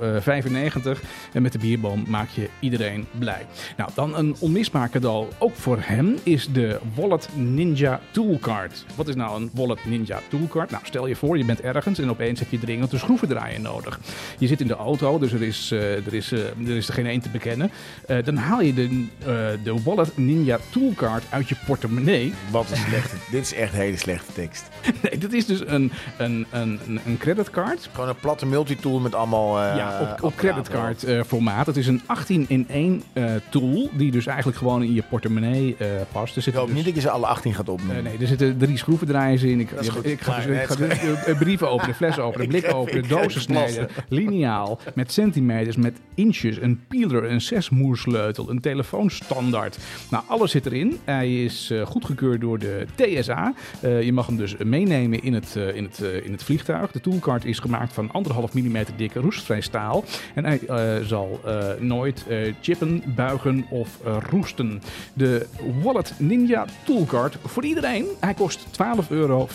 [1.34, 3.46] en met de bierboom maak je iedereen blij.
[3.78, 8.86] Nou, dan een onmisbaar cadeau, ook voor hem, is de Wallet Ninja Toolcard.
[8.96, 10.72] Wat is nou een Wallet Ninja Toolcard?
[10.72, 14.00] Nou, stel je voor, je bent ergens en opeens heb je dringend een schroevendraaier nodig.
[14.38, 17.22] Je zit in de auto, dus er is, er is, er is er geen één
[17.22, 17.67] te bekennen.
[18.08, 19.26] Eh, dan haal je de, eh,
[19.64, 22.34] de Wallet Ninja Toolcard uit je portemonnee.
[22.52, 23.16] Wat een slechte.
[23.32, 24.66] dit is echt hele slechte tekst.
[25.02, 27.90] Nee, dat is dus een, een, een, een- creditcard.
[27.94, 29.62] Gewoon een platte multitool met allemaal.
[29.62, 31.66] eh, ja, op, op creditcard formaat.
[31.66, 35.76] Het is een 18 in 1 eh, tool die dus eigenlijk gewoon in je portemonnee
[36.12, 36.36] past.
[36.36, 37.98] Er Ik hoop dus- niet dat je ze alle 18 gaat opnoemen.
[37.98, 39.60] Eh, nee, er zitten drie schroevendraaiers in.
[39.60, 39.78] Ik, ik
[40.22, 43.42] ga, dus- nee, ik ga dus, eh, brieven openen, flessen openen, Ik blik openen, dozen
[43.42, 49.78] snijden, liniaal met centimeters, met inches, een peeler, een zesmoersleutel, een telefoonstandaard.
[50.10, 51.00] Nou, alles zit erin.
[51.04, 53.54] Hij is eh, goedgekeurd door de TSA.
[53.82, 56.92] Eh, je mag hem dus meenemen in het, eh, in, het, in het vliegtuig.
[56.92, 60.04] De toolcard is gemaakt van anderhalf millimeter dikke roestvrij staal.
[60.34, 60.60] En hij
[61.04, 61.40] zal
[61.80, 62.26] nooit
[62.62, 64.82] chippen, buigen of roesten.
[65.14, 65.48] De
[65.84, 68.06] Wallet Ninja Toolcard voor iedereen.
[68.20, 69.48] Hij kost 12,95 euro.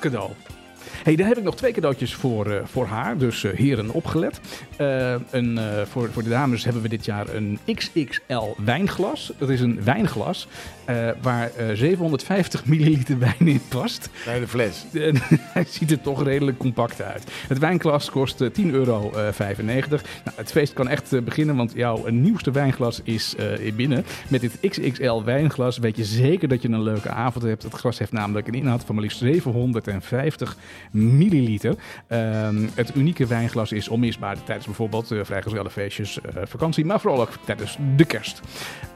[0.00, 0.30] Cadeau.
[1.06, 3.18] Hey, daar heb ik nog twee cadeautjes voor, eh, voor haar.
[3.18, 4.40] Dus eh, heren, opgelet.
[4.76, 9.32] Eh, een, voor, voor de dames hebben we dit jaar een XXL wijnglas.
[9.38, 10.48] Dat is een wijnglas
[10.86, 14.10] eh, waar eh, 750 milliliter wijn in past.
[14.24, 14.84] De hele fles.
[15.06, 17.24] En hij ziet er toch redelijk compact uit.
[17.48, 19.10] Het wijnglas kost eh, 10,95 euro.
[20.24, 24.04] Nou, het feest kan echt eh, beginnen, want jouw nieuwste wijnglas is eh, binnen.
[24.28, 27.62] Met dit XXL wijnglas weet je zeker dat je een leuke avond hebt.
[27.62, 30.56] Het glas heeft namelijk een inhoud van maar liefst 750
[30.90, 31.74] milliliter.
[32.06, 37.30] Ehm, het unieke wijnglas is onmisbaar tijdens bijvoorbeeld uh, vrijgezellenfeestjes, uh, vakantie, maar vooral ook
[37.44, 38.40] tijdens de kerst.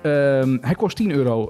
[0.02, 1.48] Ehm, hij kost 10,95 euro.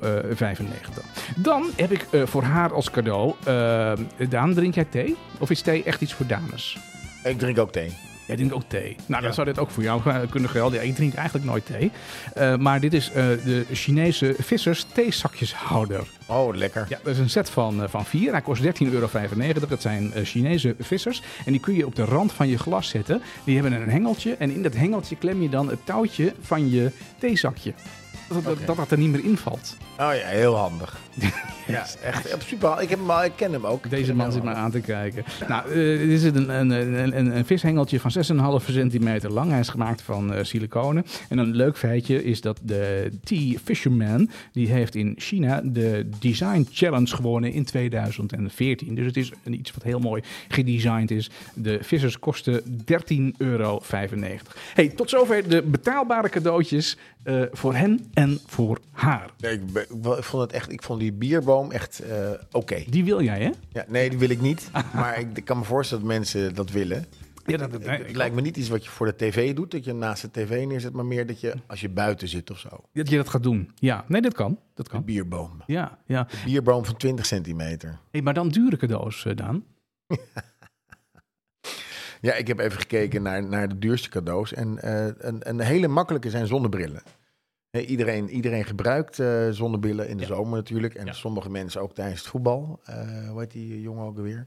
[1.36, 3.34] Dan heb ik uh, voor haar als cadeau.
[3.48, 3.92] Uh,
[4.28, 5.16] Daan, drink jij thee?
[5.38, 6.78] Of is thee echt iets voor dames?
[7.24, 7.92] Ik drink ook thee.
[8.30, 8.96] Jij drinkt ook thee.
[9.06, 9.26] Nou, ja.
[9.26, 10.80] dan zou dit ook voor jou kunnen gelden.
[10.80, 11.90] Ja, ik drink eigenlijk nooit thee.
[12.38, 16.08] Uh, maar dit is uh, de Chinese vissers theezakjeshouder.
[16.26, 16.86] Oh, lekker.
[16.88, 18.32] Ja, dat is een set van, uh, van vier.
[18.32, 19.08] Hij kost 13,95 euro.
[19.68, 21.22] Dat zijn Chinese vissers.
[21.44, 23.22] En die kun je op de rand van je glas zetten.
[23.44, 24.34] Die hebben een hengeltje.
[24.38, 27.72] En in dat hengeltje klem je dan het touwtje van je theezakje.
[28.34, 29.76] Dat dat, dat er niet meer invalt.
[29.92, 30.96] Oh ja, heel handig.
[31.66, 32.82] Ja, echt op super.
[32.82, 33.90] Ik, heb hem al, ik ken hem ook.
[33.90, 35.24] Deze man hem zit maar aan te kijken.
[35.48, 38.12] Nou, eh, dit is een, een, een, een, een vishengeltje van
[38.60, 39.50] 6,5 centimeter lang.
[39.50, 41.04] Hij is gemaakt van eh, siliconen.
[41.28, 44.30] En een leuk feitje is dat de T-Fisherman...
[44.52, 48.94] die heeft in China de Design Challenge gewonnen in 2014.
[48.94, 51.30] Dus het is een, iets wat heel mooi gedesigned is.
[51.54, 52.66] De vissers kosten 13,95
[53.36, 53.82] euro.
[54.74, 59.30] Hey, tot zover de betaalbare cadeautjes eh, voor hen en voor haar.
[59.38, 59.86] Nee, ik,
[60.18, 60.72] ik vond het echt.
[60.72, 62.82] Ik vond die bierboom echt eh, oké.
[62.88, 63.50] Die wil jij, hè?
[63.68, 64.70] Ja, nee, die wil ik niet.
[64.94, 67.04] maar ik, ik kan me voorstellen dat mensen dat willen.
[67.46, 69.84] Ja, dat, Het, het lijkt me niet iets wat je voor de tv doet, dat
[69.84, 72.68] je naast de tv neerzet, maar meer dat je als je buiten zit of zo.
[72.92, 73.70] dat je dat gaat doen.
[73.74, 74.58] Ja, nee, dat kan.
[74.74, 75.04] Dat De kan.
[75.04, 75.62] bierboom.
[75.66, 76.24] Ja, ja.
[76.24, 77.98] De bierboom van 20 centimeter.
[78.10, 79.64] Hey, maar dan dure cadeaus, eh, Daan.
[82.20, 84.52] Ja, ik heb even gekeken naar, naar de duurste cadeaus.
[84.52, 87.02] En eh, een, een hele makkelijke zijn zonnebrillen.
[87.70, 90.28] Iedereen, iedereen gebruikt eh, zonnebrillen in de Ja.
[90.28, 90.94] zomer natuurlijk.
[90.94, 91.12] En Ja.
[91.12, 92.80] sommige mensen ook tijdens het voetbal.
[92.84, 94.46] Eh hoe heet die jongen ook alweer?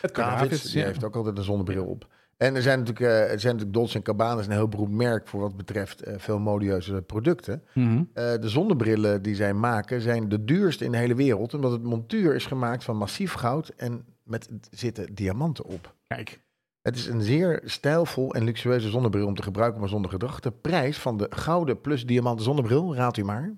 [0.00, 2.06] Het Davids, die heeft ook altijd een zonnebril op.
[2.36, 5.28] En er zijn natuurlijk, eh, er zijn natuurlijk Dolce Gabbana is een heel beroemd merk
[5.28, 7.62] voor wat betreft eh, veel modieuze producten.
[7.74, 8.02] Mhm.
[8.12, 11.54] Eh, de zonnebrillen die zij maken zijn de duurste in de hele wereld.
[11.54, 15.94] Omdat het montuur is gemaakt van massief goud en met zitten diamanten op.
[16.06, 16.40] Kijk,
[16.82, 20.40] Het is een zeer stijlvol en luxueuze zonnebril om te gebruiken, maar zonder gedrag.
[20.40, 23.54] De prijs van de gouden plus diamanten zonnebril, raadt u maar,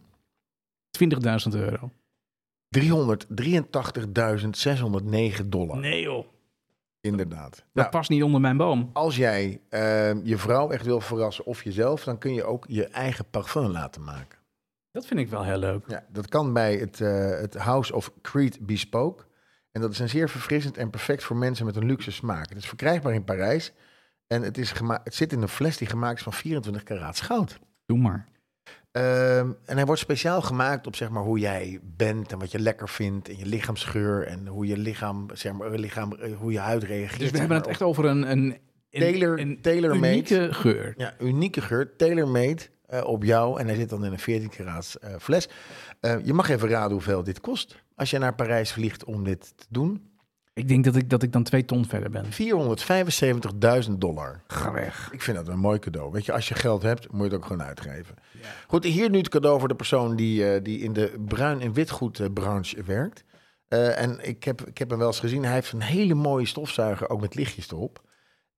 [0.99, 1.05] 20.000
[1.53, 1.91] euro.
[2.79, 2.83] 383.609
[5.47, 5.79] dollar.
[5.79, 6.27] Nee joh,
[7.01, 7.51] Inderdaad.
[7.57, 8.91] dat Nou, past niet onder mijn boom.
[8.93, 12.87] als jij eh, je vrouw echt wil verrassen of jezelf, dan kun je ook je
[12.87, 14.39] eigen parfum laten maken.
[14.91, 15.85] Dat vind ik wel heel leuk.
[15.87, 19.25] Ja, dat kan bij het, eh, het House of Creed Bespoke.
[19.73, 22.49] En dat is een zeer verfrissend en perfect voor mensen met een luxe smaak.
[22.49, 23.73] Het is verkrijgbaar in Parijs.
[24.27, 24.73] En het, is
[25.05, 27.59] het zit in een fles die gemaakt is van 24 karaats goud.
[27.87, 28.29] Doe maar.
[28.93, 32.59] Ehm, en hij wordt speciaal gemaakt op zeg maar, hoe jij bent en wat je
[32.59, 33.29] lekker vindt.
[33.29, 37.21] En je lichaamsgeur en hoe je lichaam, zeg maar, lichaam eh, hoe je huid reageert.
[37.21, 38.59] Dus we hebben het echt over een, een,
[38.91, 40.09] een, Tailor- een tailor-made.
[40.13, 40.95] unieke geur.
[40.97, 43.61] Ja, unieke geur, tailor-made eh, op jou.
[43.61, 45.49] En hij zit dan in een 14 karaats eh, fles.
[46.01, 47.83] Eh, je mag even raden hoeveel dit kost.
[48.03, 50.11] Als je naar Parijs vliegt om dit te doen.
[50.55, 52.25] Ik denk dat ik, dat ik dan twee ton verder ben.
[53.85, 54.43] 475.000 dollar.
[54.47, 55.09] Ga weg.
[55.13, 56.13] Ik vind dat een mooi cadeau.
[56.13, 58.15] Weet je, als je geld hebt, moet je het ook gewoon uitgeven.
[58.67, 61.73] Goed, hier nu het cadeau voor de persoon die, eh, die in de bruin- en
[61.73, 63.25] witgoedbranche werkt.
[63.69, 65.45] Eh, en ik heb, ik heb hem wel eens gezien.
[65.45, 68.03] Hij heeft een hele mooie stofzuiger, ook met lichtjes erop.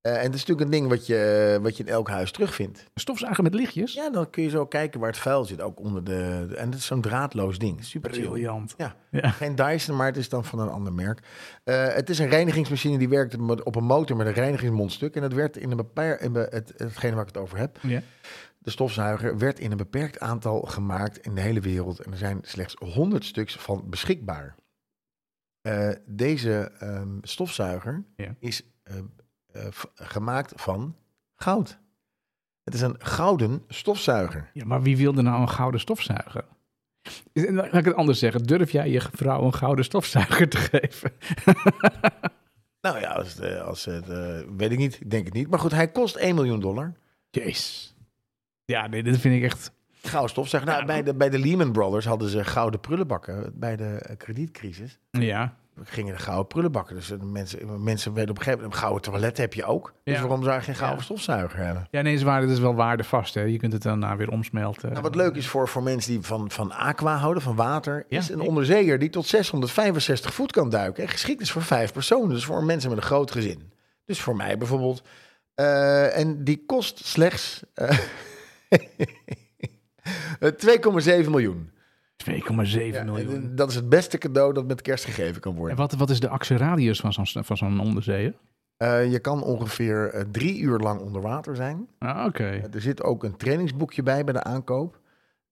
[0.05, 2.79] Eh, en het is natuurlijk een ding wat je, wat je in elk huis terugvindt.
[2.79, 3.93] Een stofzuiger met lichtjes?
[3.93, 6.47] Ja, dan kun je zo kijken waar het vuil zit, ook onder de...
[6.57, 7.85] en het is zo'n draadloos ding.
[7.85, 8.11] Super.
[8.11, 8.75] Briljant.
[8.77, 8.97] Ja.
[9.11, 9.31] Ja.
[9.31, 11.21] Geen Dyson, maar het is dan van een ander merk.
[11.65, 15.15] Eh, het is een reinigingsmachine die werkt met- op een motor met een reinigingsmondstuk.
[15.17, 17.79] En het werd in een bepaar, in be- het, hetgene waar ik het over heb,
[17.83, 18.01] Ja.
[18.59, 22.01] de stofzuiger, werd in een beperkt aantal gemaakt in de hele wereld.
[22.01, 24.55] En er zijn slechts 100 stuks van beschikbaar.
[25.61, 28.35] Eh, deze ehm, stofzuiger Ja.
[28.39, 28.95] is eh,
[29.55, 30.97] eh, gemaakt van
[31.35, 31.79] goud.
[32.65, 34.51] Het is een gouden stofzuiger.
[34.53, 36.45] ja, maar wie wilde nou een gouden stofzuiger?
[37.33, 38.43] Laat ik het anders zeggen.
[38.43, 41.13] Durf jij je vrouw een gouden stofzuiger te geven?
[42.81, 45.01] Nou ja, als, het, eh, als het, eh, weet ik niet.
[45.01, 45.49] Ik denk het niet.
[45.51, 46.93] Maar goed, hij kost 1 miljoen dollar.
[47.31, 47.93] Jeez.
[48.65, 49.73] Ja, nee, dit vind ik echt...
[50.03, 50.71] Gouden stofzuiger.
[50.73, 50.87] Nou, Ja.
[50.93, 53.53] bij, de, bij de Lehman Brothers hadden ze gouden prullenbakken.
[53.59, 55.57] Bij de kredietcrisis Ja.
[55.85, 56.95] Gingen er gouden prullenbakken.
[56.97, 58.75] Dus eh, de mensen, mensen werden op een gegeven moment...
[58.83, 59.93] Een gouden toilet heb je ook.
[60.05, 60.21] Dus Ja.
[60.21, 61.05] waarom zou je geen gouden Ja.
[61.05, 61.87] stofzuiger hebben?
[61.91, 63.35] Ja, nee, zwaar, dit is wel waardevast.
[63.35, 63.41] Hè?
[63.43, 64.91] Je kunt het daarna weer omsmelten.
[64.91, 68.05] Nou, wat leuk is voor, voor mensen die van, van aqua houden, van water...
[68.09, 71.03] Ja, is een onderzeeër die tot 665 voet kan duiken.
[71.03, 72.29] En geschikt is voor vijf personen.
[72.29, 73.73] Dus voor mensen met een groot gezin.
[74.05, 75.03] Dus voor mij bijvoorbeeld.
[75.55, 77.63] Eh, en die kost slechts...
[77.75, 77.99] eh,
[80.41, 81.71] 2,7 miljoen.
[82.31, 83.35] 2,7 Ja, miljoen.
[83.35, 85.77] en Dat is het beste cadeau dat met kerst gegeven kan En worden.
[85.77, 88.35] wat, wat is de actieradius van zo'n van zo'n onderzeeër?
[88.77, 91.89] Eh, je kan ongeveer eh, drie uur lang onder water zijn.
[91.99, 92.45] Ah, oké.
[92.73, 95.01] Er zit ook een trainingsboekje bij bij de aankoop.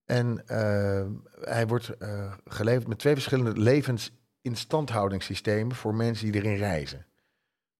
[0.05, 1.05] En eh,
[1.41, 7.05] hij wordt eh, geleverd met twee verschillende levensinstandhoudingssystemen voor mensen die erin reizen.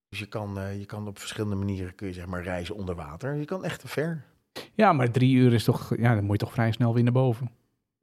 [0.09, 2.95] Dus je kan, eh, je kan op verschillende manieren kun je, zeg maar, reizen onder
[2.95, 3.35] water.
[3.35, 4.23] Je kan echt te ver.
[4.73, 5.93] Ja, maar drie uur is toch...
[5.97, 7.51] Ja, dan moet je toch vrij snel weer naar boven.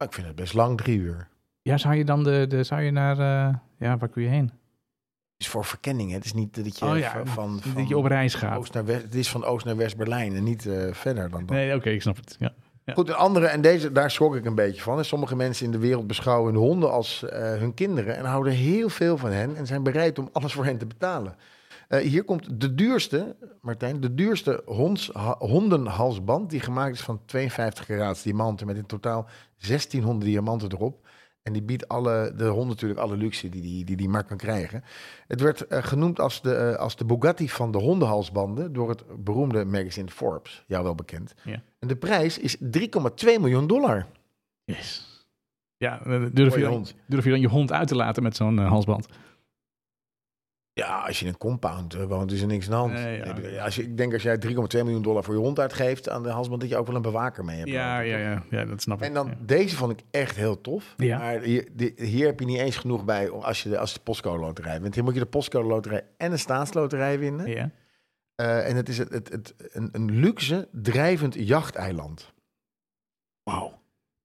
[0.01, 1.27] Ik vind het best lang, drie uur.
[1.61, 2.45] Ja, zou je dan de...
[2.47, 3.19] de zou je naar...
[3.19, 4.43] eh, ja, waar kun je heen?
[4.43, 4.51] Het
[5.37, 6.09] is voor verkenning.
[6.09, 6.15] Hè?
[6.15, 8.57] Het is niet dat je Oh ja, van, van, dat je op reis gaat.
[8.57, 9.03] oost naar west.
[9.03, 11.55] Het is van oost naar west-Berlijn en niet eh, verder dan dat.
[11.55, 12.35] Nee, oké, ik snap het.
[12.39, 12.53] Ja.
[12.85, 12.93] Ja.
[12.93, 15.05] Goed, een andere, en deze, daar schrok ik een beetje van.
[15.05, 18.89] Sommige mensen in de wereld beschouwen hun honden als eh, hun kinderen en houden heel
[18.89, 21.35] veel van hen en zijn bereid om alles voor hen te betalen.
[21.91, 27.21] Eh, hier komt de duurste, Martijn, de duurste honds, ha- hondenhalsband die gemaakt is van
[27.25, 29.27] 52 karaats diamanten met in totaal
[29.57, 31.07] 1600 diamanten erop.
[31.41, 34.37] En die biedt alle, de hond natuurlijk alle luxe die die, die, die maar kan
[34.37, 34.83] krijgen.
[35.27, 39.03] Het werd eh, genoemd als de, eh, als de Bugatti van de hondenhalsbanden door het
[39.23, 41.33] beroemde magazine Forbes, jou wel bekend.
[41.43, 41.61] Ja.
[41.79, 44.07] En de prijs is 3,2 miljoen dollar.
[44.63, 45.09] Yes.
[45.77, 46.01] Ja,
[46.33, 49.07] durf je, dan, durf je dan je hond uit te laten met zo'n halsband?
[50.73, 52.93] Ja, als je in een compound eh, woont, is er niks aan de hand.
[52.93, 53.63] Nee, ja.
[53.63, 56.29] Als je, ik denk als jij 3,2 miljoen dollar voor je hond uitgeeft aan de
[56.29, 57.69] halsband, dat je ook wel een bewaker mee hebt.
[57.69, 59.03] Ja, ja, ja, ja, dat snap ik.
[59.07, 59.37] En dan, ja.
[59.39, 60.93] deze vond ik echt heel tof.
[60.97, 61.17] Ja.
[61.17, 63.99] Maar hier, die- hier heb je niet eens genoeg bij als je de, als de
[63.99, 64.95] postcode loterij wint.
[64.95, 67.49] Hier moet je de postcode loterij en de staatsloterij winnen.
[67.49, 67.71] Ja.
[68.35, 72.33] Eh, en het is het, het, het, een, een luxe drijvend jachteiland.
[73.43, 73.80] Wauw.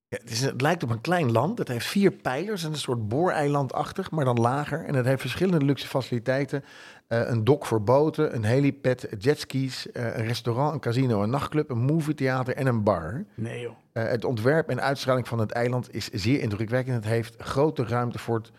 [0.09, 1.59] Ja, het, is, het lijkt op een klein land.
[1.59, 4.85] Het heeft vier pijlers en een soort booreilandachtig, maar dan lager.
[4.85, 6.65] En het heeft verschillende luxe faciliteiten.
[7.09, 11.71] Eh, een dok voor boten, een helipad, jetskis, eh, een restaurant, een casino, een nachtclub,
[11.71, 13.25] een movietheater en een bar.
[13.35, 13.75] Nee joh.
[13.93, 16.97] Eh, het ontwerp en uitstraling van het eiland is zeer indrukwekkend.
[16.97, 18.51] Het heeft grote ruimte voor het,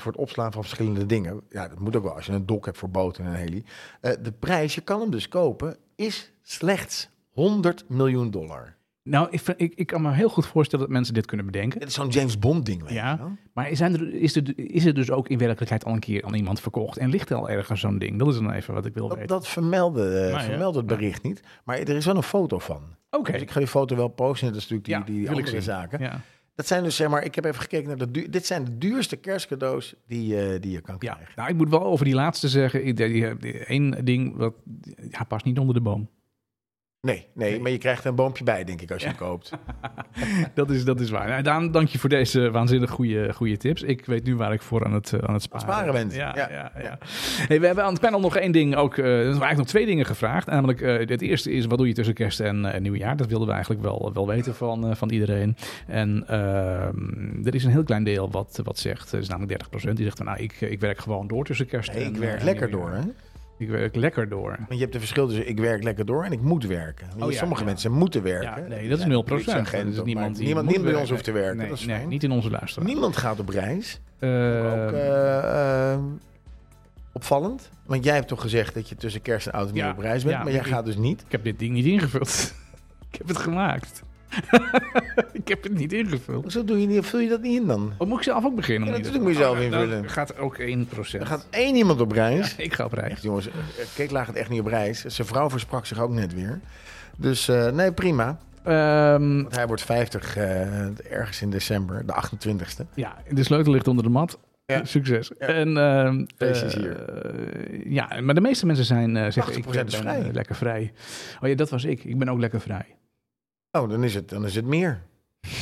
[0.00, 1.40] voor het opslaan van verschillende dingen.
[1.48, 3.64] Ja, dat moet ook wel als je een dok hebt voor boten en een heli.
[4.00, 8.76] De prijs, je kan hem dus kopen, is slechts 100 miljoen dollar.
[9.04, 11.78] Nou, ik, ik, ik kan me heel goed voorstellen dat mensen dit kunnen bedenken.
[11.80, 13.10] Dit is zo'n James Bond ding, weet Ja.
[13.12, 13.36] je wel?
[13.54, 16.34] Maar zijn er, is, er, is er dus ook in werkelijkheid al een keer aan
[16.34, 16.96] iemand verkocht?
[16.98, 18.18] En ligt er al ergens zo'n ding?
[18.18, 19.34] Dat is dan even wat ik wil Dat, weten.
[19.34, 20.40] dat vermeldde, eh, Nou ja.
[20.40, 21.40] vermeldde het bericht niet.
[21.64, 22.82] Maar er is wel een foto van.
[23.10, 23.32] Oké.
[23.32, 24.46] Dus ik ga die foto wel posten.
[24.52, 26.00] Dat is natuurlijk die, Ja, die andere zaken.
[26.00, 26.20] Ja.
[26.54, 28.78] Dat zijn dus, zeg maar, ik heb even gekeken naar de duur, Dit zijn de
[28.78, 31.12] duurste kerstcadeaus die, eh, die je kan ja.
[31.14, 31.32] krijgen.
[31.36, 32.96] Nou, ik moet wel over die laatste zeggen.
[33.66, 34.54] Één ding, wat,
[35.10, 36.08] ja, past niet onder de boom.
[37.06, 39.50] Nee, nee, maar je krijgt er een boompje bij, denk ik, als je hem koopt.
[40.54, 41.28] dat, is, dat is waar.
[41.28, 43.82] Nou, Daan, dank je voor deze waanzinnig goede, goede tips.
[43.82, 46.14] Ik weet nu waar ik voor aan het, eh, aan het sparen, sparen bent.
[46.14, 46.50] Ja, ja.
[46.50, 46.98] Ja, ja,
[47.48, 48.96] Hey, we hebben aan het panel nog één ding ook.
[48.98, 50.46] eh, er zijn eigenlijk nog twee dingen gevraagd.
[50.46, 53.16] Namelijk, eh, het eerste is, wat doe je tussen kerst en eh, nieuwjaar?
[53.16, 55.56] Dat wilden we eigenlijk wel, wel weten van, eh, van iedereen.
[55.86, 59.96] En ehm, er is een heel klein deel wat, wat zegt, het is namelijk 30%,
[59.96, 62.38] die zegt van, nou, ik, ik werk gewoon door tussen kerst Nee, en ik werk
[62.38, 63.00] eh, lekker door, hè?
[63.58, 64.48] Ik werk lekker door.
[64.58, 67.06] Want je hebt een verschil tussen ik werk lekker door en ik moet werken.
[67.10, 67.66] Want Oh ja, sommige ja.
[67.66, 68.68] mensen moeten Ja, werken.
[68.68, 69.24] nee, dat is Ja, 0%.
[69.24, 71.56] politie, Dat is niemand die niemand, moet bij ons hoeft te werken.
[71.56, 72.08] Nee, dat is nee, fijn.
[72.08, 72.88] niet in onze luisteraar.
[72.88, 74.00] Niemand gaat op reis.
[74.18, 75.98] Eh, ook eh, eh,
[77.12, 77.70] opvallend.
[77.86, 79.98] Want jij hebt toch gezegd dat je tussen kerst en oud en nieuw Ja, op
[79.98, 80.36] reis bent.
[80.36, 81.20] ja, maar jij ik- gaat dus niet.
[81.26, 82.54] Ik heb dit ding niet ingevuld.
[83.10, 84.02] ik heb het gemaakt.
[85.42, 86.42] ik heb het niet ingevuld.
[86.42, 87.92] Hoezo doe je niet, vul je dat niet in dan?
[87.98, 88.88] Of moet ik zelf ook beginnen?
[88.88, 90.02] Ja, natuurlijk moet je zelf Oh, invullen.
[90.02, 90.62] Dan gaat ook 1%.
[91.20, 92.54] Er gaat één iemand op reis.
[92.56, 93.10] Ja, ik ga op reis.
[93.12, 93.52] Echt jongens, eh,
[93.94, 95.04] Keeklaag gaat echt niet op reis.
[95.04, 96.60] Zijn vrouw versprak zich ook net weer.
[97.16, 98.38] Dus eh, nee, prima.
[98.64, 102.84] Ehm, Want hij wordt 50 eh, ergens in december, de 28ste.
[102.94, 104.38] ja, de sleutel ligt onder de mat.
[104.66, 104.84] Ja.
[104.84, 105.30] Succes.
[105.38, 105.46] Ja.
[105.46, 106.96] En, ehm, is hier.
[107.88, 110.30] ja, maar de meeste mensen zijn zeggen ik 80% ben vrij.
[110.32, 110.92] lekker vrij.
[111.40, 112.04] Oh ja, dat was ik.
[112.04, 112.84] Ik ben ook lekker vrij.
[113.72, 115.02] Oh, dan is het, dan is het meer.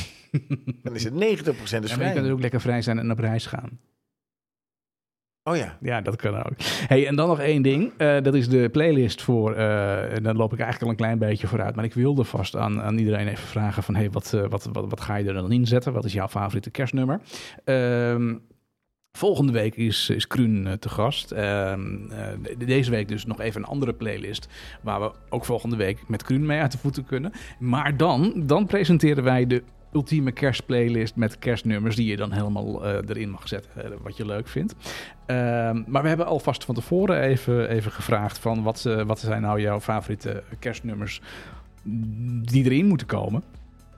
[0.83, 2.13] dan is het 90% is Ja, maar je vrij.
[2.13, 3.79] kan dus ook lekker vrij zijn en op reis gaan.
[5.43, 5.77] Oh ja.
[5.81, 6.53] Ja, dat kan ook.
[6.61, 7.91] Hey, en dan nog één ding.
[7.97, 9.53] Eh, dat is de playlist voor.
[9.55, 11.75] eh, en dan loop ik eigenlijk al een klein beetje vooruit.
[11.75, 14.89] Maar ik wilde vast aan, aan iedereen even vragen: van hey, wat, eh, wat, wat,
[14.89, 15.93] wat ga je er dan in zetten?
[15.93, 17.21] Wat is jouw favoriete kerstnummer?
[17.63, 18.35] Ehm,
[19.17, 21.31] volgende week is, is Kruun eh, te gast.
[21.31, 24.47] Ehm, eh, de- deze week dus nog even een andere playlist.
[24.81, 27.31] Waar we ook volgende week met Kruun mee uit de voeten kunnen.
[27.59, 32.93] Maar dan, dan presenteren wij de ultieme kerstplaylist met kerstnummers die je dan helemaal eh,
[33.07, 33.71] erin mag zetten,
[34.01, 34.75] wat je leuk vindt.
[35.25, 39.61] Ehm, maar we hebben alvast van tevoren even, even gevraagd van wat, wat zijn nou
[39.61, 41.21] jouw favoriete kerstnummers
[42.41, 43.43] die erin moeten komen.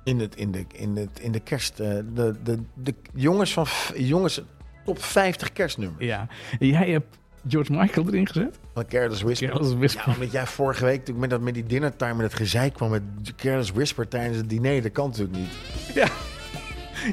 [0.03, 1.77] In, het, in, de, in, het, in de kerst.
[1.77, 4.41] de, de, de jongens van jongens
[4.85, 6.05] top 50 kerstnummers.
[6.05, 6.27] Ja,
[6.59, 7.17] en jij hebt
[7.47, 8.59] George Michael erin gezet.
[8.73, 9.47] Van Careless Whisper.
[9.49, 10.03] Careless Whisper.
[10.07, 12.89] Ja, omdat jij vorige week natuurlijk met, dat, met die dinnertime met het gezeik kwam
[12.89, 13.01] met
[13.35, 14.81] Careless Whisper tijdens het diner.
[14.81, 15.57] Dat kan natuurlijk niet.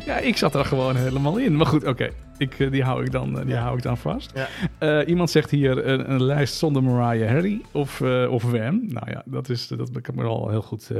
[0.04, 1.56] Ja, ik zat er gewoon helemaal in.
[1.56, 2.10] Maar goed, oké.
[2.38, 3.62] Ik, eh, die hou ik dan, eh, die Ja.
[3.62, 4.32] hou ik dan vast.
[4.34, 4.48] Ja.
[4.78, 8.80] Eh, iemand zegt hier een, een lijst zonder Mariah Harry of, eh of Wham.
[8.86, 10.90] Nou ja, dat, is, dat kan ik me al heel goed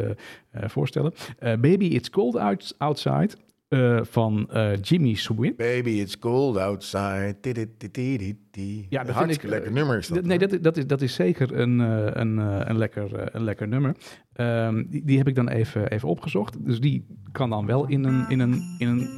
[0.53, 1.15] voorstellen.
[1.39, 3.31] Baby It's Cold Out- Outside
[3.71, 5.57] eh, van eh, Jimmy Sweet.
[5.57, 7.37] Baby, it's cold outside.
[7.43, 10.25] Ja, dat vind hartstikke ik, lekker eh, nummer is dat.
[10.25, 12.37] Nee, dat, dat, is, dat is zeker een, een,
[12.71, 13.97] een, lekker, een lekker nummer.
[14.33, 16.67] Ehm, die, die heb ik dan even, even opgezocht.
[16.67, 19.09] Dus die kan dan wel in een, in een, in een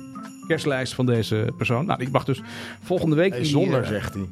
[0.46, 1.86] kerstlijst van deze persoon.
[1.86, 2.42] Nou, ik mag dus
[2.82, 3.30] volgende week...
[3.30, 4.28] Hey, die, zonder, zegt hij.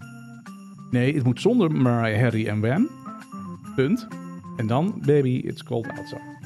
[0.90, 2.88] Nee, het moet zonder Mariah, Harry en Wham.
[3.76, 4.08] Punt.
[4.56, 6.39] En dan Baby It's Cold Outside.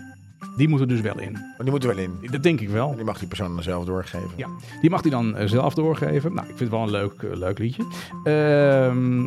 [0.57, 1.33] Die moeten er dus wel in.
[1.33, 2.19] Maar die moeten wel in.
[2.31, 2.95] Dat denk ik wel.
[2.97, 4.31] Die mag die persoon dan zelf doorgeven.
[4.37, 4.49] Ja,
[4.81, 6.35] die mag hij dan eh, zelf doorgeven.
[6.35, 7.85] Nou, ik vind het wel een leuk, eh, leuk liedje.
[8.25, 9.23] Ehm,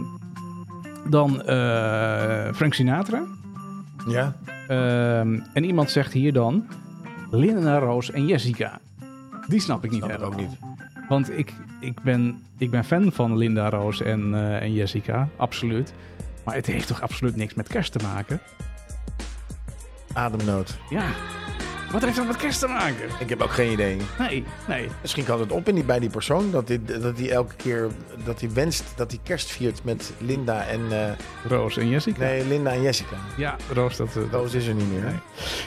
[1.10, 3.24] Dan eh, Frank Sinatra.
[4.08, 4.36] Ja?
[4.68, 6.66] Ehm, en iemand zegt hier dan
[7.32, 8.80] Linda Roos en Jessica.
[9.48, 10.40] Die snap ik niet Snap ik helemaal.
[10.40, 10.60] ook niet.
[11.10, 15.94] Want ik, ik, ben, ik ben fan van Linda Roos en, en Jessica, absoluut.
[16.46, 18.40] Maar het heeft toch absoluut niks met kerst te maken?
[20.18, 20.68] Ademnood.
[20.90, 21.04] Ja.
[21.91, 23.10] Wat heeft dat met kerst te maken?
[23.19, 23.97] Ik heb ook geen idee.
[24.19, 24.88] Nee, nee.
[25.02, 27.88] Misschien kan het op in die, bij die persoon dat hij dat die elke keer
[28.26, 31.12] dat hij wenst dat hij kerst viert met Linda en eh,
[31.47, 32.19] Roos en Jessica.
[32.19, 33.15] nee Linda en Jessica.
[33.38, 34.08] Ja, Roos, dat...
[34.15, 35.04] eh, Roos is er niet meer.
[35.04, 35.13] Nee.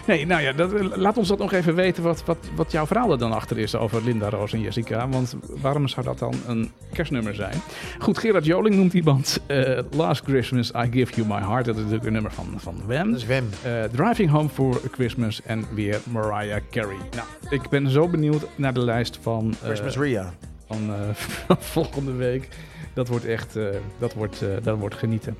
[0.06, 3.10] Nee, nou ja, dat, laat ons dat nog even weten wat, wat, wat jouw verhaal
[3.12, 5.08] er dan achter is over Linda, Roos en Jessica.
[5.08, 7.62] Want waarom zou dat dan een kerstnummer zijn?
[7.98, 11.64] Goed, Gerard Joling noemt iemand eh, Last Christmas I Give You My Heart.
[11.64, 13.10] Dat is natuurlijk een nummer van, van Wham.
[13.10, 13.48] Dat is Wem.
[13.92, 16.96] Driving Home for Christmas en weer Mariah Carey.
[17.16, 20.32] Nou, ik ben zo benieuwd naar de lijst van, eh, Christmas Ria.
[20.66, 21.14] van eh,
[21.46, 22.48] van volgende week.
[22.94, 23.64] Dat wordt echt, eh,
[23.98, 25.36] dat wordt, dat wordt genieten.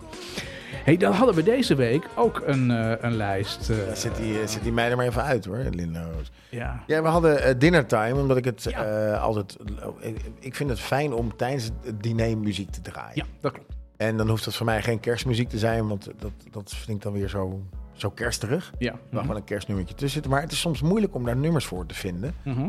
[0.85, 2.68] hey, dan hadden we deze week ook een,
[3.04, 3.68] een lijst.
[3.68, 6.30] Ja, zet, die, die mij er maar even uit hoor, Linda Roos.
[6.48, 6.83] ja.
[6.87, 9.12] Ja, we hadden dinnertime, omdat ik het Ja.
[9.14, 9.56] altijd...
[10.00, 13.12] ik, ik vind het fijn om tijdens het diner muziek te draaien.
[13.14, 13.72] ja, dat klopt.
[13.96, 17.02] En dan hoeft het voor mij geen kerstmuziek te zijn, want dat, dat vind ik
[17.02, 17.62] dan weer zo,
[18.00, 18.72] zo kersterig.
[18.78, 18.92] Ja.
[18.92, 20.30] Er mag wel een kerstnummertje tussen zitten.
[20.30, 22.34] Maar het is soms moeilijk om daar nummers voor te vinden.
[22.44, 22.68] Mhm.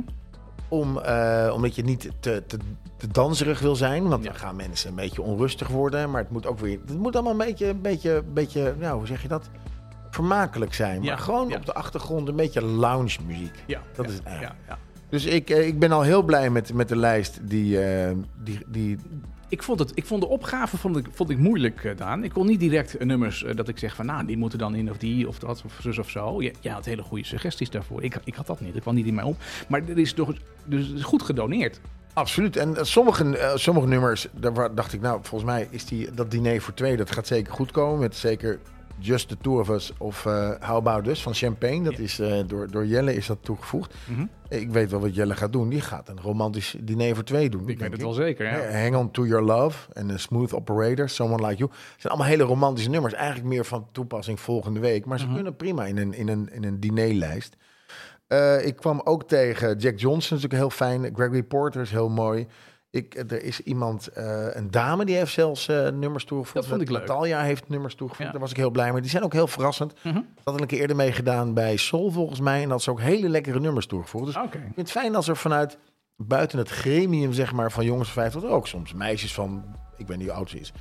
[0.68, 2.58] Om, eh, omdat je niet te, te,
[2.98, 4.08] te danserig wil zijn.
[4.08, 4.30] Want Ja.
[4.30, 6.12] dan gaan mensen een beetje onrustig worden.
[6.12, 6.80] Maar het moet ook weer.
[6.86, 9.50] Het moet allemaal een beetje, een beetje, een beetje nou, hoe zeg je dat?
[10.10, 10.98] Vermakelijk zijn.
[10.98, 11.56] Maar Ja, gewoon ja.
[11.56, 13.56] op de achtergrond een beetje lounge muziek.
[13.68, 14.56] Ja, Dat is het eigenlijk.
[14.68, 14.78] Ja, ja.
[15.10, 18.60] Dus ik, eh, ik ben al heel blij met, met de lijst die, eh, die,
[18.68, 18.98] die.
[19.52, 22.24] Ik, vond het, ik vond de opgave vond ik, vond ik moeilijk, eh, Daan.
[22.24, 24.06] Ik kon niet direct eh, nummers eh, dat ik zeg van...
[24.06, 26.42] nou, die moeten dan in of die of dat of zus of zo.
[26.42, 28.04] Je, had hele goede suggesties daarvoor.
[28.04, 28.76] Ik, ik had dat niet.
[28.76, 29.38] Ik kwam niet in mij op.
[29.68, 30.34] Maar er is toch
[30.66, 31.82] dus goed gedoneerd.
[32.14, 32.56] Absoluut.
[32.56, 36.32] En eh, sommige, eh, sommige nummers, daar dacht ik, nou, volgens mij is die, dat
[36.32, 38.00] diner voor twee, dat gaat zeker goed komen.
[38.00, 38.60] Met zeker
[39.04, 41.84] Just the Two of Us of eh How About Us van Champagne.
[41.84, 42.04] Dat Ja.
[42.04, 43.94] is eh, door, door Jelle is dat toegevoegd.
[44.08, 44.26] Mhm.
[44.50, 45.70] Ik weet wel wat Jelle gaat doen.
[45.70, 47.70] Die gaat een romantisch diner voor twee doen.
[47.70, 48.58] Ik weet het wel zeker, ja.
[48.58, 51.70] Ja, Hang on to your love en een Smooth Operator, Someone Like You.
[51.72, 53.14] Het zijn allemaal hele romantische nummers.
[53.14, 55.06] Eigenlijk meer van toepassing volgende week.
[55.06, 55.34] Maar ze Mhm.
[55.34, 57.56] kunnen prima in een, in een, in een dinerlijst.
[58.28, 61.16] Eh, ik kwam ook tegen Jack Johnson, is natuurlijk heel fijn.
[61.16, 62.48] Gregory Porter is heel mooi.
[62.92, 66.56] Ik, er is iemand, eh, een dame, die heeft zelfs eh, nummers toegevoegd.
[66.56, 67.00] Dat vond ik leuk.
[67.00, 68.26] Natalia heeft nummers toegevoegd.
[68.26, 68.32] Ja.
[68.32, 69.02] Daar was ik heel blij mee.
[69.02, 69.94] Die zijn ook heel verrassend.
[70.04, 72.62] Dat had ik een keer eerder mee gedaan bij Soul volgens mij.
[72.64, 74.26] En dat ze ook hele lekkere nummers toegevoegd.
[74.26, 75.78] Dus ik vind het fijn als er vanuit
[76.28, 79.64] buiten het gremium, zeg maar, van jongens van 50 ook soms meisjes van,
[79.98, 80.74] ik weet niet hoe oud ze is,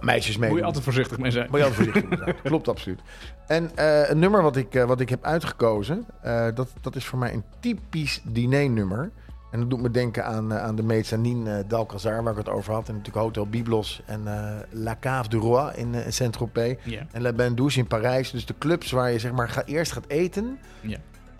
[0.00, 0.50] meisjes mee.
[0.50, 1.48] Moet je altijd voorzichtig mee zijn.
[1.50, 2.36] Maar ja, voorzichtig moet zijn.
[2.42, 3.00] Klopt absoluut.
[3.46, 7.04] En eh, een nummer wat ik, eh, wat ik heb uitgekozen, eh, dat, dat is
[7.04, 9.10] voor mij een typisch dinernummer.
[9.56, 12.48] En dat doet me denken aan, eh, aan de mezzanine uh, d'Alcazar, waar ik het
[12.48, 12.88] over had.
[12.88, 16.76] En natuurlijk Hotel Biblos en eh, La Cave du Roi in, uh, Saint-Tropez.
[17.12, 18.30] En La Bain Douce in Parijs.
[18.30, 20.58] Dus de clubs waar je zeg maar ga, eerst gaat eten.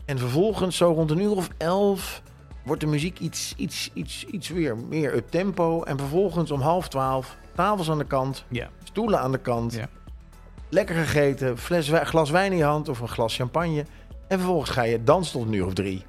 [0.05, 2.23] En vervolgens, zo rond een uur of elf,
[2.65, 5.83] wordt de muziek iets, iets, iets, iets weer meer up tempo.
[5.83, 8.45] En vervolgens om half twaalf, tafels aan de kant,
[8.85, 9.81] stoelen aan de kant.
[10.69, 13.85] Lekker gegeten, fles, glas wijn in je hand of een glas champagne.
[14.29, 16.05] En vervolgens ga je dansen tot een uur of drie.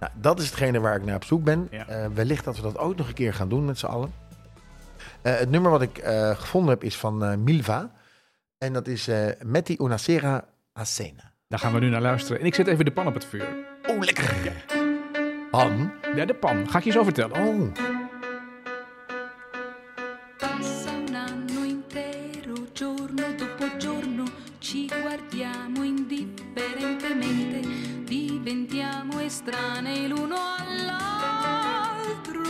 [0.00, 1.68] Nou, dat is hetgene waar ik naar op zoek ben.
[1.70, 1.86] Ja.
[1.86, 4.12] Eh, wellicht dat we dat ook nog een keer gaan doen met z'n allen.
[5.22, 7.90] Eh, het nummer wat ik eh, gevonden heb is van Milva.
[8.58, 9.08] En dat is
[9.42, 10.44] Metti una sera
[10.78, 11.32] a cena.
[11.48, 12.40] Daar gaan we nu naar luisteren.
[12.40, 13.48] En ik zet even de pan op het vuur.
[13.86, 14.54] Oh, lekker.
[15.50, 15.92] Pan.
[16.14, 16.70] Ja, de pan.
[16.70, 17.36] Ga ik je zo vertellen.
[17.36, 17.96] Oh.
[29.26, 32.44] Estranei l'uno all'altro.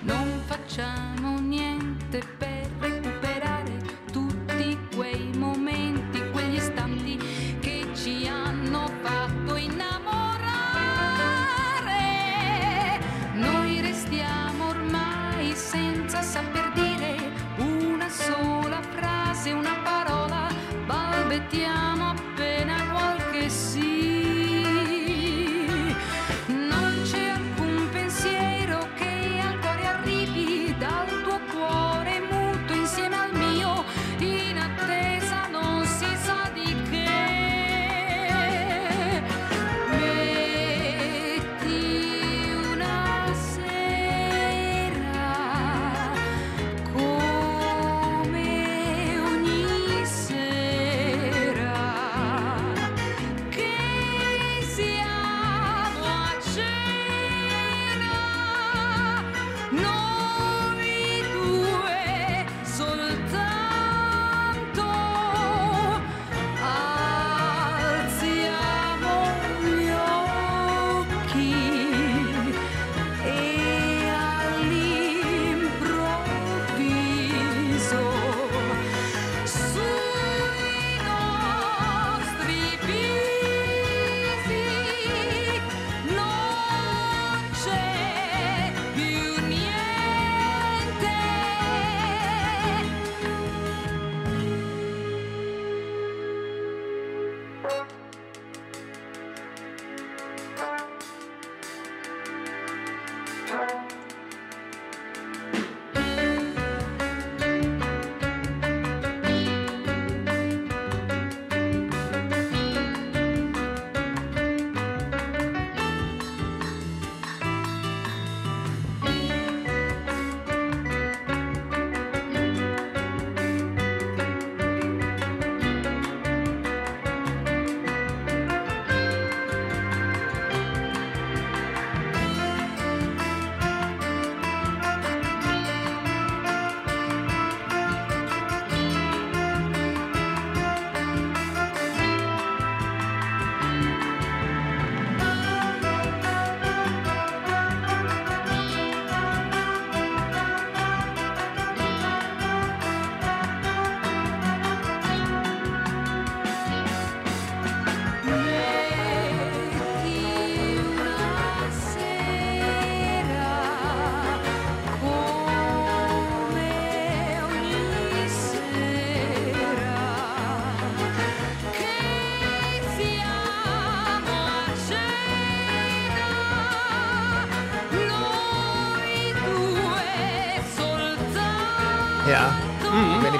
[0.00, 1.83] Non facciamo niente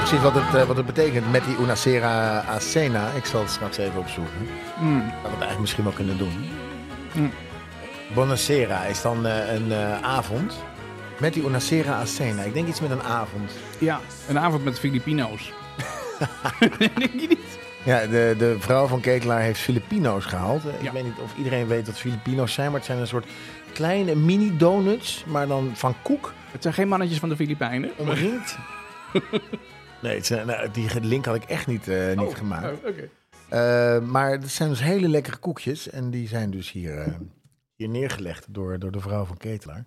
[0.09, 3.11] precies wat het, eh, wat het betekent met die Unacera Acena.
[3.11, 4.49] Ik zal het straks even opzoeken.
[4.81, 4.99] Mm.
[4.99, 6.33] Dat we het eigenlijk misschien wel kunnen doen.
[7.13, 7.31] Mm.
[8.15, 10.55] Bonacera is dan eh, een eh, avond
[11.19, 12.43] met die Unacera Acena.
[12.43, 13.51] Ik denk iets met een avond.
[13.79, 15.53] Ja, een avond met Filipino's.
[16.79, 17.59] Denk je niet?
[17.85, 20.63] Ja, de, de vrouw van Ketelaar heeft Filipino's gehaald.
[20.67, 23.27] Eh, Ik weet niet of iedereen weet wat Filipino's zijn, maar het zijn een soort
[23.73, 27.91] kleine mini-donuts, maar dan van koek Het zijn geen mannetjes van de Filipijnen.
[27.97, 28.57] omringd.
[30.05, 32.65] nee, het zijn, nou, die link had ik echt niet, eh, niet Oh, gemaakt.
[32.65, 33.09] oh, Oké.
[33.49, 35.91] Eh, maar het zijn dus hele lekkere koekjes.
[35.91, 37.13] En die zijn dus hier, eh,
[37.75, 39.85] hier neergelegd door, door de vrouw van Ketelaar.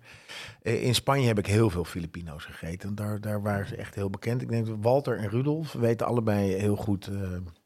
[0.62, 2.94] Eh, in Spanje heb ik heel veel Filipino's gegeten.
[2.94, 4.42] Daar, daar waren ze echt heel bekend.
[4.42, 7.06] Ik denk dat Walter en Rudolf weten allebei heel goed.
[7.06, 7.14] eh.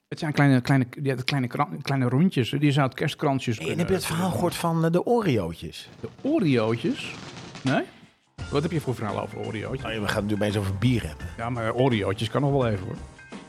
[0.09, 1.49] Het zijn kleine, kleine, ja, kleine,
[1.83, 2.51] kleine rondjes.
[2.51, 5.89] Die zou het kerstkrantjes En heb je het verhaal gehoord van de Oreo'tjes?
[6.01, 7.15] De Oreo'tjes?
[7.63, 7.83] Nee?
[8.53, 9.85] Wat heb je voor verhaal over Oreo'tjes?
[9.85, 11.27] Oh, ja, we gaan het nu opeens over bier hebben.
[11.37, 12.97] Ja, maar Oreo'tjes kan nog wel even hoor.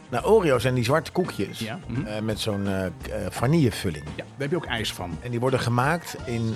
[0.09, 1.59] Nou, Oreo's zijn die zwarte koekjes.
[1.59, 2.05] Ja, mhm.
[2.05, 2.85] eh, met zo'n eh,
[3.29, 4.03] vanillevulling.
[4.05, 5.17] Ja, daar heb je ook ijs van.
[5.21, 6.55] En die worden gemaakt in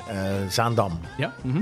[0.49, 0.99] Zaandam.
[1.17, 1.33] Ja?
[1.43, 1.61] mhm.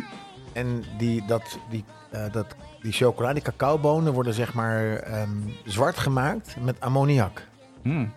[0.54, 1.84] En die, dat, die,
[2.32, 5.30] dat, die chocola, die cacaobonen worden zeg maar ehm,
[5.64, 7.48] zwart gemaakt met ammoniak.
[7.82, 8.14] Hmm.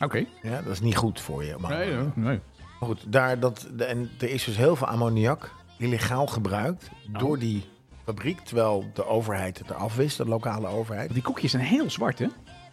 [0.00, 0.24] Oké.
[0.42, 1.54] Ja, dat is niet goed voor je.
[1.58, 2.40] Maar, Nee, nee,
[2.80, 5.50] maar goed, daar, dat, en er is dus heel veel ammoniak
[5.82, 7.18] illegaal gebruikt Oh.
[7.18, 7.64] door die
[8.04, 8.40] fabriek.
[8.40, 11.12] Terwijl de overheid het eraf wist, de lokale overheid.
[11.12, 12.26] Die koekjes zijn heel zwart, hè?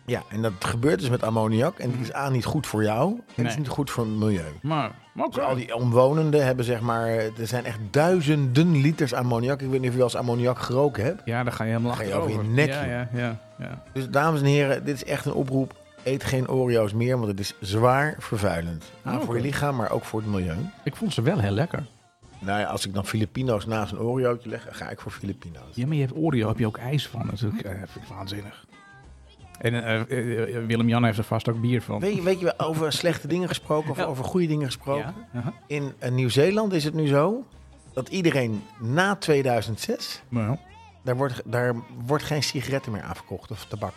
[0.05, 1.79] Ja, en dat gebeurt dus met ammoniak.
[1.79, 3.09] En die is A, niet goed voor jou.
[3.35, 4.43] En het is niet goed voor het milieu.
[4.61, 7.07] Maar, maar ook Dus al die omwonenden hebben zeg maar...
[7.09, 9.61] Er zijn echt duizenden liters ammoniak.
[9.61, 11.21] Ik weet niet of je wel eens ammoniak geroken hebt.
[11.25, 12.33] Ja, dan ga je helemaal Ga je achterover.
[12.39, 13.83] over je nek, Ja, ja, ja, ja.
[13.93, 15.73] Dus dames en heren, dit is echt een oproep.
[16.03, 18.91] Eet geen Oreo's meer, want het is zwaar vervuilend.
[19.07, 20.57] A, Oh, voor je lichaam, maar ook voor het milieu.
[20.83, 21.85] Ik vond ze wel heel lekker.
[22.39, 25.75] Nou ja, als ik dan Filipino's naast een Oreo'tje leg, ga ik voor Filipino's.
[25.75, 27.61] Ja, maar je hebt Oreo, heb je ook ijs van natuurlijk.
[27.63, 28.65] Eh, vind ik waanzinnig.
[29.59, 31.99] En eh, eh, eh, Willem-Jan heeft er vast ook bier van.
[31.99, 34.03] Weet je, weet je wel, over slechte dingen gesproken of Ja.
[34.03, 35.13] over goede dingen gesproken?
[35.33, 35.53] Ja, aha.
[35.67, 37.45] In eh, Nieuw-Zeeland is het nu zo
[37.93, 40.57] dat iedereen na 2006, Nou,
[41.03, 41.75] daar wordt, daar
[42.05, 43.93] wordt geen sigaretten meer afgekocht of tabak.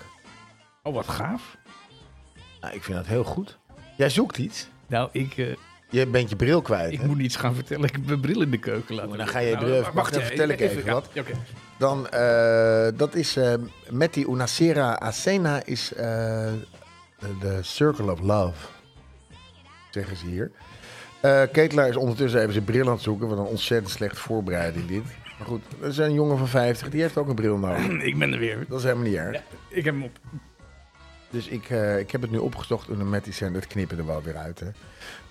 [0.82, 1.56] oh, wat gaaf.
[2.60, 3.58] Nou, ik vind dat heel goed.
[3.96, 4.68] Jij zoekt iets.
[4.86, 5.46] Nou, ik, eh,
[5.92, 6.92] Je bent je bril kwijt.
[6.92, 7.06] ik hè?
[7.06, 7.84] moet iets gaan vertellen.
[7.84, 9.94] Ik heb mijn bril in de keuken laten Oh, dan ga je Nou, bril- wacht,
[9.94, 11.08] wacht, dan vertel ik even ja, wat.
[11.12, 11.32] ja, Oké.
[11.78, 13.54] Dan, eh, dat is eh,
[13.90, 16.04] met die Unacera Acena is eh,
[17.40, 18.66] de, Circle of Love,
[19.90, 20.50] zeggen ze hier.
[21.52, 25.02] Ketelaar is ondertussen even zijn bril aan het zoeken, wat een ontzettend slecht voorbereiding dit.
[25.38, 27.88] Maar goed, er is een jongen van 50, die heeft ook een bril nodig.
[28.10, 28.64] Ik ben er weer.
[28.68, 29.32] Dat is helemaal niet erg.
[29.36, 30.18] Ja, ik heb hem op.
[31.32, 34.22] Dus ik, eh, ik heb het nu opgezocht en met die het knippen er wel
[34.22, 34.60] weer uit.
[34.60, 34.66] Hè.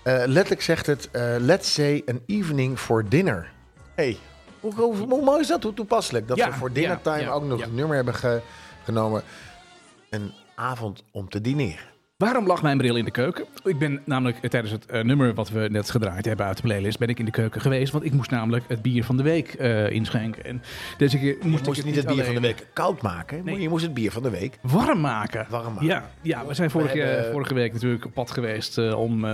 [0.02, 3.50] Eh, letterlijk zegt het, eh, let's say an evening for dinner.
[3.94, 4.18] hey,
[4.60, 5.62] hoe, hoe, hoe mooi is dat?
[5.62, 6.28] Hoe toepasselijk.
[6.28, 8.40] Dat Ja, we voor dinnertime ja, ook nog het nummer hebben ge-
[8.84, 9.22] genomen.
[10.10, 11.90] Een avond om te dineren.
[12.22, 13.44] Waarom lag mijn bril in de keuken?
[13.64, 16.62] Ik ben namelijk eh, tijdens het eh, nummer wat we net gedraaid hebben uit de
[16.62, 17.92] playlist, ben ik in de keuken geweest.
[17.92, 20.44] Want ik moest namelijk het bier van de week eh, inschenken.
[20.44, 20.62] En
[20.98, 23.68] deze keer moest Je ik het niet het bier van de week koud maken, je
[23.68, 25.46] moest het bier van de week warm maken.
[25.50, 25.86] warm maken.
[25.86, 29.24] Ja, ja, we zijn vorige, hebben- vorige week natuurlijk op pad geweest om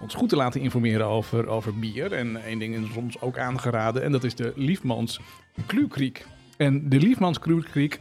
[0.00, 2.12] ons goed te laten informeren over, over bier.
[2.12, 5.20] En één ding is ons ook aangeraden en dat is de Liefmans
[5.66, 6.26] Kluukriek.
[6.56, 8.00] En de Liefmans Kluukriek,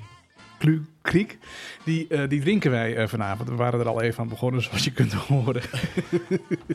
[0.64, 1.38] Kluukriek
[1.84, 3.50] die, eh, die drinken wij eh, vanavond.
[3.50, 5.62] We waren er al even aan begonnen, zoals je kunt horen.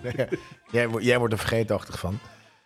[0.70, 2.18] Jij, wo- jij wordt er vergeetachtig van.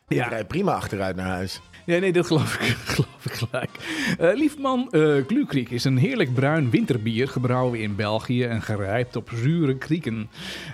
[0.08, 0.44] Ja.
[0.44, 1.60] prima achteruit naar huis.
[1.84, 2.60] Ja, nee, dat geloof ik,
[2.94, 3.70] geloof gelijk.
[4.18, 9.30] Eh Liefman eh Glukriek is een heerlijk bruin winterbier, gebrouwen in België en gerijpt op
[9.34, 10.30] zure krieken.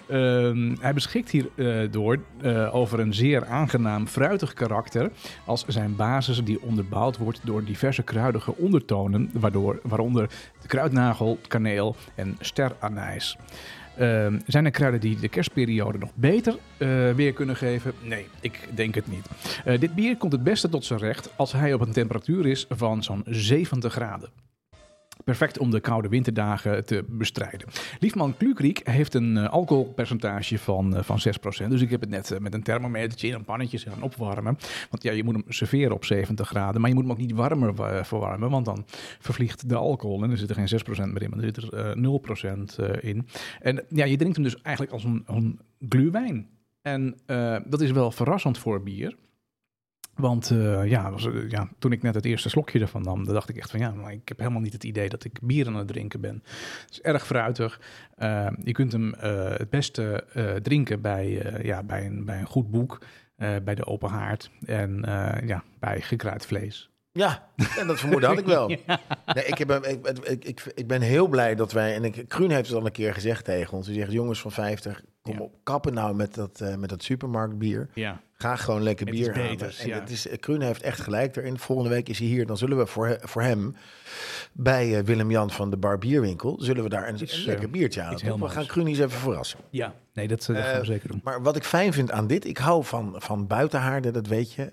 [0.07, 2.19] Ehm, hij beschikt hierdoor door
[2.73, 5.11] over een zeer aangenaam fruitig karakter,
[5.45, 10.29] als zijn basis die onderbouwd wordt door diverse kruidige ondertonen, waardoor, waaronder
[10.61, 13.37] de kruidnagel, kaneel en steranijs.
[13.99, 17.93] Ehm, zijn er kruiden die de kerstperiode nog beter eh, weer kunnen geven?
[18.03, 19.27] Nee, ik denk het niet.
[19.65, 22.67] Eh, dit bier komt het beste tot zijn recht als hij op een temperatuur is
[22.69, 24.31] van zo'n 70 graden.
[25.29, 27.69] Perfect om de koude winterdagen te bestrijden.
[28.01, 31.71] Liefman Klukriek heeft een eh, alcoholpercentage van, eh, van 6%.
[31.71, 34.59] Dus ik heb het net eh, met een thermometertje in een pannetje gaan opwarmen.
[34.91, 36.81] Want ja, je moet hem serveren op 70 graden.
[36.81, 37.75] Maar je moet hem ook niet warmer
[38.07, 38.51] verwarmen.
[38.51, 38.85] Want dan
[39.19, 40.23] vervliegt de alcohol.
[40.23, 43.11] En er zit er geen 6% meer in, maar er zit er eh 0% eh,
[43.11, 43.27] in.
[43.61, 46.49] En ja, je drinkt hem dus eigenlijk als een, een gluwijn.
[46.83, 47.17] En
[47.67, 49.17] dat is wel verrassend voor bier.
[50.19, 53.35] Want eh, ja, was, eh, ja, toen ik net het eerste slokje ervan nam, dan
[53.35, 55.67] dacht ik echt van ja, maar ik heb helemaal niet het idee dat ik bier
[55.67, 56.43] aan het drinken ben.
[56.81, 57.81] Het is erg fruitig.
[58.15, 60.25] Eh, je kunt hem het beste
[60.63, 62.99] drinken bij, ja, bij, een, bij een goed boek,
[63.37, 65.03] bij de open haard en
[65.47, 66.91] ja, bij gekruid vlees.
[67.13, 67.49] Ja,
[67.79, 68.69] en dat vermoeden had ik wel.
[69.35, 71.95] Nee, ik, heb, ik, ik, ik, ik ben heel blij dat wij...
[71.95, 73.87] En ik, Kruun heeft het al een keer gezegd tegen ons.
[73.87, 75.41] Hij zegt, jongens van 50, kom Ja.
[75.41, 77.89] op, kappen nou met dat, met dat supermarktbier.
[77.95, 79.73] Ja, Ga gewoon lekker Het bier halen.
[79.79, 80.01] En ja.
[80.01, 81.59] het is, Kruun heeft echt gelijk erin.
[81.59, 82.47] Volgende week is hij hier.
[82.47, 83.77] Dan zullen we voor, voor hem
[84.53, 86.57] bij eh, Willem-Jan van de Barbierwinkel...
[86.61, 88.41] zullen we daar een, Iets, een eh, lekker biertje halen.
[88.41, 89.59] We gaan Kruun eens even verrassen.
[89.71, 89.95] ja.
[90.13, 91.21] nee, dat, eh, gaan we zeker doen.
[91.25, 94.65] Maar wat ik fijn vind aan dit, ik hou van, van buitenhaarden, dat weet je.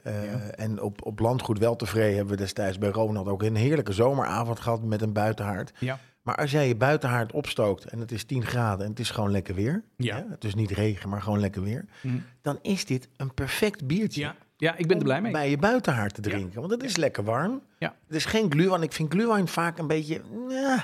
[0.55, 4.59] En op, op landgoed wel tevreden hebben we destijds bij Ronald ook een heerlijke zomeravond
[4.59, 5.73] gehad met een buitenhaard.
[5.79, 5.99] Ja.
[6.25, 9.31] Maar als jij je buitenhaard opstookt en het is 10 graden en het is gewoon
[9.31, 9.83] lekker weer.
[9.97, 10.25] Ja.
[10.29, 11.85] Het is niet regen, maar gewoon lekker weer.
[12.01, 12.15] Mhm.
[12.41, 14.21] Dan is dit een perfect biertje.
[14.21, 14.35] Ja.
[14.57, 15.31] ja, ik ben er blij mee.
[15.31, 16.59] Bij je buitenhaard te drinken.
[16.59, 17.61] Want het is lekker warm.
[17.77, 17.95] Ja.
[18.07, 18.81] Het is geen glühwein.
[18.81, 20.21] Ik vind glühwein vaak een beetje...
[20.47, 20.81] nah,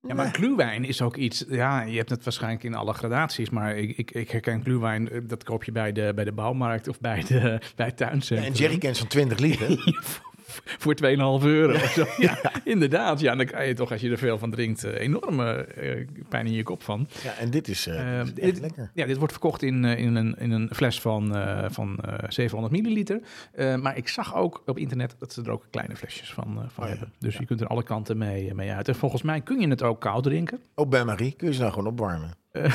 [0.00, 1.44] Ja, maar glühwein is ook iets...
[1.48, 5.20] Ja, je hebt het waarschijnlijk in alle gradaties, maar ik, ik, ik herken glühwein, eh,
[5.24, 8.52] dat koop je bij de, bij de bouwmarkt of bij, de, bij het tuincentrum.
[8.52, 9.68] En jerrycans van 20 liter.
[10.64, 11.08] Voor 2,5
[11.46, 12.04] euro of zo.
[12.18, 13.20] Ja, inderdaad.
[13.20, 16.46] Ja, dan kan je toch, als je er veel van drinkt, eh, enorme eh, pijn
[16.46, 17.08] in je kop van.
[17.22, 18.90] ja, en dit is, eh, Eh, dit is echt lekker.
[18.94, 22.14] Ja, dit wordt verkocht in, eh, in, een, in een fles van, eh, van eh,
[22.28, 23.20] 700 milliliter.
[23.52, 26.64] Eh, maar ik zag ook op internet dat ze er ook kleine flesjes van, eh,
[26.68, 27.12] van Oh hebben.
[27.18, 28.88] Dus je kunt er alle kanten mee, mee uit.
[28.88, 30.60] En volgens mij kun je het ook koud drinken.
[30.74, 32.30] Op bij Marie kun je ze nou gewoon opwarmen.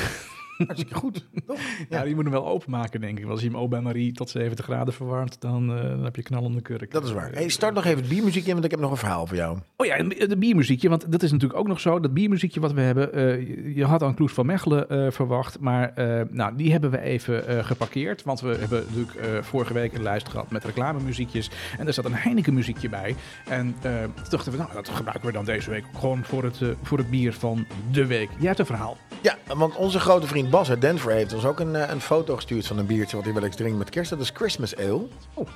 [0.66, 1.26] Hartstikke goed.
[1.46, 1.58] Toch?
[1.88, 3.26] Ja, je moet hem wel openmaken, denk ik.
[3.26, 6.22] Als je hem ook bij Marie tot 70 graden verwarmt, dan, eh, dan heb je
[6.22, 6.90] knallende kurk.
[6.90, 7.30] Dat is waar.
[7.32, 9.58] Hey, start nog even het biermuziekje, want ik heb nog een verhaal voor jou.
[9.76, 12.00] Oh ja, de biermuziekje, want dat is natuurlijk ook nog zo.
[12.00, 15.92] Dat biermuziekje wat we hebben, eh, je- had aan Kloes van Mechelen eh, verwacht, maar
[16.30, 18.22] nou, die hebben we even geparkeerd.
[18.22, 21.50] Want we hebben natuurlijk vorige week een lijst gehad met reclamemuziekjes.
[21.78, 23.14] En er zat een Heineken muziekje bij.
[23.48, 26.98] En toen dachten we, nou, dat gebruiken we dan deze week gewoon voor het, voor
[26.98, 28.28] het bier van de week.
[28.38, 28.96] Jij hebt een verhaal.
[29.22, 32.34] Ja, want onze grote vriend Bas uit Denver heeft ons ook een, eh, een foto
[32.36, 34.10] gestuurd van een biertje wat hij wel eens drinkt met kerst.
[34.10, 35.06] Dat is Christmas Ale.
[35.34, 35.48] Oh.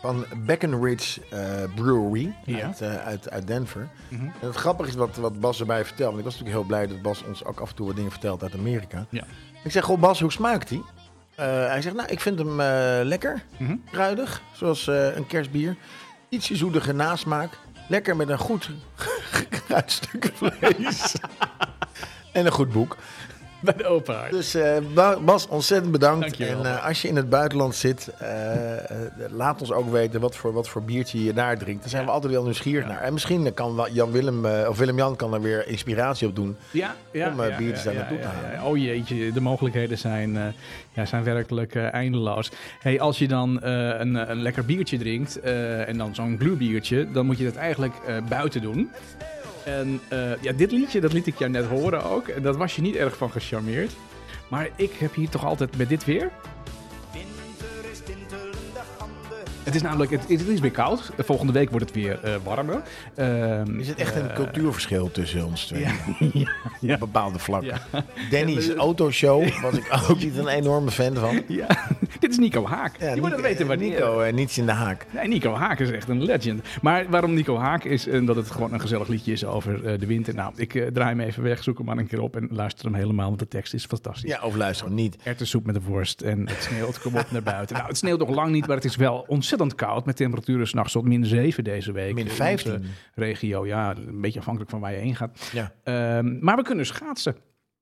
[0.00, 1.40] Van Breckenridge eh,
[1.74, 2.66] Brewery Ja.
[2.66, 3.88] uit, eh, uit, uit Denver.
[4.08, 4.24] Mhm.
[4.24, 6.06] En het grappige is wat, wat Bas erbij vertelt.
[6.08, 8.10] Want ik was natuurlijk heel blij dat Bas ons ook af en toe wat dingen
[8.10, 9.06] vertelt uit Amerika.
[9.10, 9.24] Ja.
[9.64, 10.82] Ik zeg, goh Bas, hoe smaakt hij?
[11.68, 12.56] hij zegt, nou, ik vind hem
[13.06, 13.42] lekker.
[13.56, 13.76] Mhm.
[13.90, 15.76] Kruidig, zoals een kerstbier.
[16.28, 17.58] Ietsje zoetige nasmaak.
[17.88, 18.70] Lekker met een goed
[19.30, 21.14] gekruid stuk vlees.
[22.32, 22.96] en een goed boek.
[23.64, 24.26] Bij de.
[24.30, 26.20] Dus eh, Ba- Bas, ontzettend bedankt.
[26.20, 26.64] Dankjewel.
[26.64, 28.28] En eh, als je in het buitenland zit, eh,
[29.30, 31.80] laat ons ook weten wat voor, wat voor biertje je daar drinkt.
[31.80, 33.00] Daar zijn we altijd wel nieuwsgierig naar.
[33.00, 36.56] En misschien kan Jan Willem, of Willem-Jan kan er weer inspiratie op doen.
[36.70, 38.70] Ja, ja, om, biertjes daar naartoe ja, te halen.
[38.70, 40.54] Oh jeetje, de mogelijkheden zijn,
[40.92, 42.50] ja, zijn werkelijk eindeloos.
[42.80, 47.38] Hey, als je dan een, een lekker biertje drinkt en dan zo'n glühbiertje, dan moet
[47.38, 47.94] je dat eigenlijk
[48.28, 48.90] buiten doen.
[49.64, 52.28] En eh, ja, dit liedje, dat liet ik jou net horen ook.
[52.28, 53.92] En dat was je niet erg van gecharmeerd.
[54.50, 56.30] Maar ik heb hier toch altijd met dit weer.
[59.72, 61.10] Het is namelijk, het, het is weer koud.
[61.18, 62.82] Volgende week wordt het weer eh, warmer.
[63.14, 65.80] Ehm, Is het echt een eh, cultuurverschil tussen ons twee?
[66.32, 66.48] Ja,
[66.80, 66.94] ja.
[66.94, 67.80] Op bepaalde vlakken.
[68.30, 71.42] Danny's autoshow was ik ook niet een enorme fan van.
[71.48, 71.66] Ja,
[72.20, 72.96] dit is Nico Haak.
[72.98, 73.88] Je moet het Nico- weten wanneer.
[73.90, 75.06] Nico, eh, niets in de haak.
[75.10, 76.62] Nee, Nico Haak is echt een legend.
[76.82, 79.98] Maar waarom Nico Haak is, eh, dat het gewoon een gezellig liedje is over eh,
[80.00, 80.34] de winter.
[80.34, 82.84] Nou, ik eh, draai hem even weg, zoek hem maar een keer op en luister
[82.84, 84.30] hem helemaal, want de tekst is fantastisch.
[84.30, 85.16] Ja, of luister hem niet.
[85.22, 87.76] Erwtensoep met de worst en het sneeuwt, kom op naar buiten.
[87.76, 90.06] Nou, het sneeuwt nog lang niet, maar het is wel ontzettend koud.
[90.06, 92.14] Met temperaturen s'nachts tot min 7 deze week.
[92.14, 92.72] Min In 15.
[92.72, 92.84] onze
[93.14, 95.50] regio, ja, een beetje afhankelijk van waar je heen gaat.
[95.52, 97.36] Ja, Ehm, maar we kunnen schaatsen.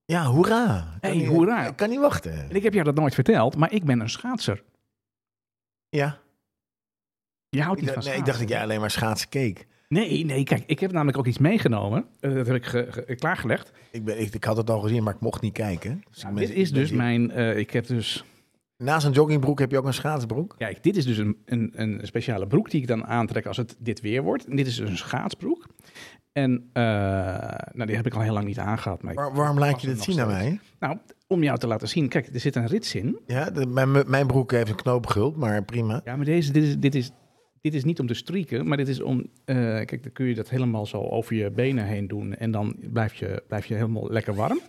[0.05, 0.87] ja hoera.
[1.01, 1.67] Kan Hey, niet- hoera.
[1.67, 2.49] Ik kan niet wachten.
[2.49, 4.63] En ik heb jou dat nooit verteld, maar ik ben een schaatser.
[5.89, 6.19] Ja.
[7.49, 8.25] Je houdt Ik niet dacht, van nee, ik schaatsen.
[8.25, 9.67] dacht dat jij alleen maar schaatsen keek.
[9.87, 12.05] Nee, nee, kijk, ik heb namelijk ook iets meegenomen.
[12.19, 13.71] Eh, dat heb ik ge- ge- klaargelegd.
[13.91, 16.03] Ik, ben, ik, ik had het al gezien, maar ik mocht niet kijken.
[16.11, 17.31] Dus Nou, ik dit is ik dus mijn.
[17.31, 18.23] eh, ik heb dus.
[18.81, 20.55] Naast een joggingbroek heb je ook een schaatsbroek.
[20.57, 23.75] Kijk, dit is dus een, een, een speciale broek die ik dan aantrek als het
[23.79, 24.45] dit weer wordt.
[24.45, 25.67] En dit is dus een schaatsbroek.
[26.31, 26.83] En eh,
[27.71, 29.01] nou, die heb ik al heel lang niet aangehad.
[29.01, 30.59] Maar Waar- waarom laat je dit zien aan mij?
[30.79, 32.07] Nou, om jou te laten zien.
[32.09, 33.17] Kijk, er zit een rits in.
[33.27, 36.01] Ja, de- mijn, mijn broek heeft een knoopguld, maar prima.
[36.05, 37.11] Ja, maar deze, dit is, dit is,
[37.61, 39.25] dit is niet om te strieken, maar dit is om...
[39.45, 42.35] eh, kijk, dan kun je dat helemaal zo over je benen heen doen.
[42.35, 44.59] En dan blijf je, blijf je helemaal lekker warm.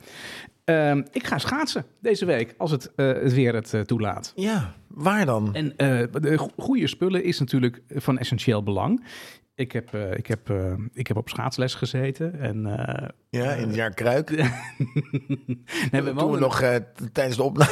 [0.64, 4.32] Ehm, ik ga schaatsen deze week, als het, eh, het weer het eh, toelaat.
[4.36, 5.54] Ja, waar dan?
[5.54, 9.04] En de go- goede spullen is natuurlijk van essentieel belang.
[9.54, 12.38] Ik heb, eh, ik heb, eh, ik heb op schaatsles gezeten.
[12.40, 14.30] En, eh, Ja, in het jaar Kruik.
[14.36, 14.46] nee,
[15.90, 16.60] we Toen we woonden- nog
[17.12, 17.70] tijdens de opname...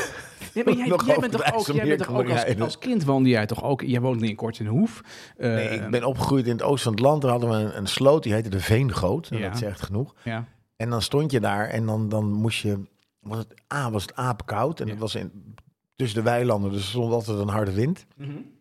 [0.54, 3.46] Nee, maar jij, bent toch ook, jij bent toch ook als, als kind woonde jij
[3.46, 3.80] toch ook...
[3.82, 5.00] Jij woonde in Kortenhoef.
[5.38, 7.22] Nee, ik ben opgegroeid in het oosten van het land.
[7.22, 9.28] Daar hadden we een, een sloot, die heette de Veengoot.
[9.30, 9.48] En Ja.
[9.48, 10.14] Dat zegt genoeg.
[10.24, 10.44] Ja,
[10.76, 12.80] En dan stond je daar en dan, dan moest je...
[13.20, 14.80] Was het, A, was het aapkoud.
[14.80, 14.90] En Ja.
[14.92, 15.54] het was in,
[15.96, 18.06] tussen de weilanden, dus er stond altijd een harde wind.
[18.18, 18.52] En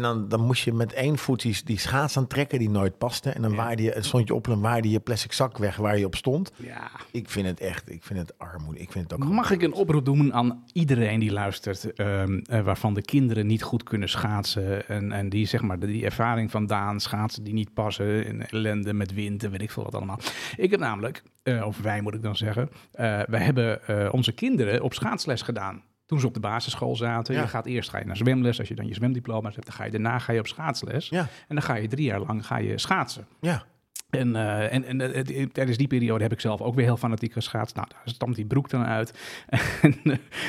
[0.00, 3.30] En dan, dan moest je met één voet die, die schaats aantrekken die nooit paste.
[3.30, 3.56] En dan Ja.
[3.56, 6.52] waarde je, stond je op en waarde je plastic zak weg waar je op stond.
[6.56, 6.90] Ja.
[7.10, 8.80] Ik vind het echt, ik vind het armoede.
[8.80, 12.60] Ik vind het ook Mag ik een oproep doen aan iedereen die luistert, ehm, eh,
[12.60, 17.00] waarvan de kinderen niet goed kunnen schaatsen en, en die zeg maar die ervaring vandaan
[17.00, 20.18] schaatsen die niet passen, en ellende met wind en weet ik veel wat allemaal.
[20.56, 23.80] Ik heb namelijk, eh, of wij moet ik dan zeggen, eh, wij hebben
[24.12, 25.82] onze kinderen op schaatsles gedaan.
[26.10, 27.34] Toen ze op de basisschool zaten.
[27.34, 27.40] Ja.
[27.40, 28.58] Je gaat eerst ga je naar zwemles.
[28.58, 31.08] Als je dan je zwemdiploma's hebt, dan ga je daarna ga je op schaatsles.
[31.08, 33.26] Ja, En dan ga je drie jaar lang ga je schaatsen.
[33.40, 33.64] ja.
[34.10, 36.96] En, eh, en, en eh, het- tijdens die periode heb ik zelf ook weer heel
[36.96, 37.76] fanatiek geschaatst.
[37.76, 39.18] Nou, daar stamt die broek dan uit.
[39.48, 39.90] eh,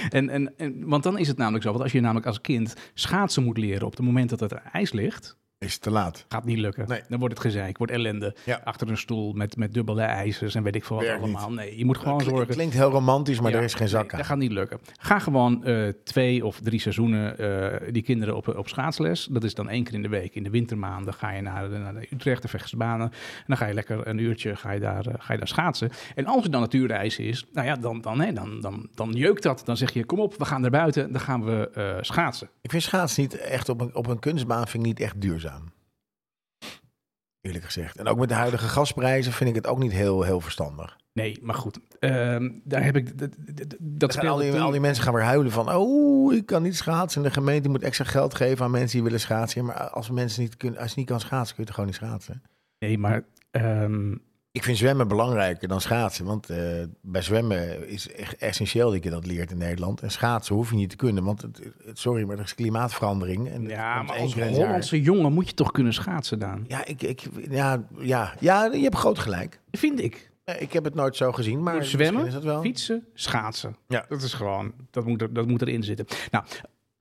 [0.10, 2.76] en, en, en, want dan is het namelijk zo, want als je namelijk als kind
[2.94, 6.26] schaatsen moet leren op het moment dat het ijs ligt, Is te laat.
[6.30, 6.88] gaat niet lukken.
[6.88, 7.02] Nee.
[7.10, 8.36] Dan wordt het gezeik, wordt ellende.
[8.46, 8.62] Ja.
[8.64, 11.36] Achter een stoel met, met dubbele ijzers en weet ik veel wat Werkt niet.
[11.36, 11.52] allemaal.
[11.52, 12.48] Nee, je moet gewoon zorgen.
[12.48, 14.18] Klinkt heel romantisch, maar Ja, er is geen zak nee, aan.
[14.18, 14.80] Dat gaat niet lukken.
[15.00, 19.28] Ga gewoon eh, twee of drie seizoenen eh, die kinderen op, op schaatsles.
[19.32, 20.36] Dat is dan één keer in de week.
[20.36, 23.12] In de wintermaanden ga je naar de, naar de Utrecht, de Vechtersbanen.
[23.12, 25.90] En dan ga je lekker een uurtje ga je daar, eh, ga je daar schaatsen.
[26.16, 29.62] En als het dan natuurreis is, nou ja, dan, dan, dan, dan, dan jeukt dat.
[29.66, 31.12] Dan zeg je, kom op, we gaan naar buiten.
[31.12, 32.50] Dan gaan we schaatsen.
[32.62, 35.51] Ik vind schaatsen niet echt op een, op een kunstbaan vind ik niet echt duurzaam.
[37.42, 37.98] Eerlijk gezegd.
[37.98, 40.98] En ook met de huidige gasprijzen vind ik het ook niet heel, heel verstandig.
[41.14, 41.80] Nee, maar goed.
[42.00, 43.18] ehm, daar heb ik...
[43.18, 43.30] Dat,
[43.80, 45.74] dat, al, die, al die mensen gaan weer huilen van...
[45.76, 47.22] oh, ik kan niet schaatsen.
[47.22, 49.66] En de gemeente moet extra geld geven aan mensen die willen schaatsen.
[49.66, 52.00] Maar als, mensen niet kunnen, als je niet kan schaatsen, kun je toch gewoon niet
[52.00, 52.42] schaatsen?
[52.80, 53.24] Nee, maar...
[53.52, 54.16] ehm,
[54.54, 56.26] Ik vind zwemmen belangrijker dan schaatsen.
[56.26, 56.58] Want eh,
[57.02, 60.02] bij zwemmen is echt essentieel dat je dat leert in Nederland.
[60.02, 61.24] En schaatsen hoef je niet te kunnen.
[61.24, 63.50] Want het, het- sorry, maar er is klimaatverandering.
[63.50, 64.34] En ja, maar als.
[64.36, 66.66] Hollandse jongen moet je toch kunnen schaatsen, Daan?
[66.68, 69.60] Ja, ik, ik, ja, ja, ja, je hebt groot gelijk.
[69.72, 70.30] Vind ik.
[70.60, 72.62] Ik heb het nooit zo gezien, maar zwemmen, is dat wel.
[72.62, 73.76] Fietsen, schaatsen.
[73.88, 74.06] Ja.
[74.10, 76.06] Dat is gewoon, dat moet, er, dat moet erin zitten.
[76.32, 76.46] Nou,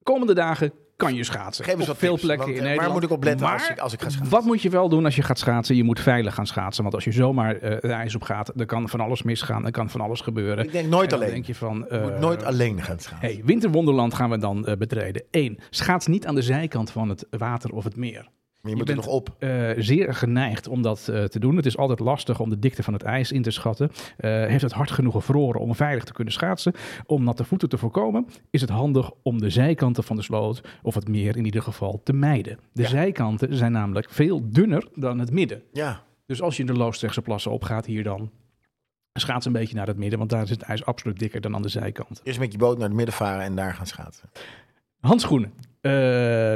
[0.02, 1.64] komende dagen kan je schaatsen.
[1.64, 3.00] Geef eens op wat veel tips, plekken want, in eh, waar Nederland.
[3.00, 4.30] moet ik op letten als ik- als ik ga schaatsen?
[4.32, 5.76] Wat moet je wel doen als je gaat schaatsen?
[5.76, 6.82] Je moet veilig gaan schaatsen.
[6.82, 9.64] Want als je zomaar eh het ijs op gaat, dan kan van alles misgaan.
[9.64, 10.64] Er kan van alles gebeuren.
[10.64, 11.30] Ik denk nooit En dan alleen.
[11.32, 11.78] denk je van...
[11.78, 13.28] Moet eh, nooit alleen gaan schaatsen.
[13.28, 15.22] Hey, winterwonderland gaan we dan betreden.
[15.30, 18.28] Eén, schaats niet aan de zijkant van het water of het meer.
[18.62, 19.36] Maar je moet je er bent- nog op.
[19.38, 21.56] Eh, zeer geneigd om dat eh, te doen.
[21.56, 23.90] Het is altijd lastig om de dikte van het ijs in te schatten.
[24.16, 26.72] Eh, heeft het hard genoeg gevroren om veilig te kunnen schaatsen?
[27.06, 30.94] Om natte voeten te voorkomen, is het handig om de zijkanten van de sloot, of
[30.94, 32.58] het meer in ieder geval, te mijden.
[32.72, 32.88] De Ja.
[32.88, 35.62] zijkanten zijn namelijk veel dunner dan het midden.
[35.72, 38.30] Ja, Dus als je de Loosdrechtse plassen opgaat hier dan,
[39.12, 41.62] schaats een beetje naar het midden, want daar is het ijs absoluut dikker dan aan
[41.62, 42.20] de zijkant.
[42.24, 44.30] eerst met je boot naar het midden varen en daar gaan schaatsen.
[45.00, 45.52] Handschoenen.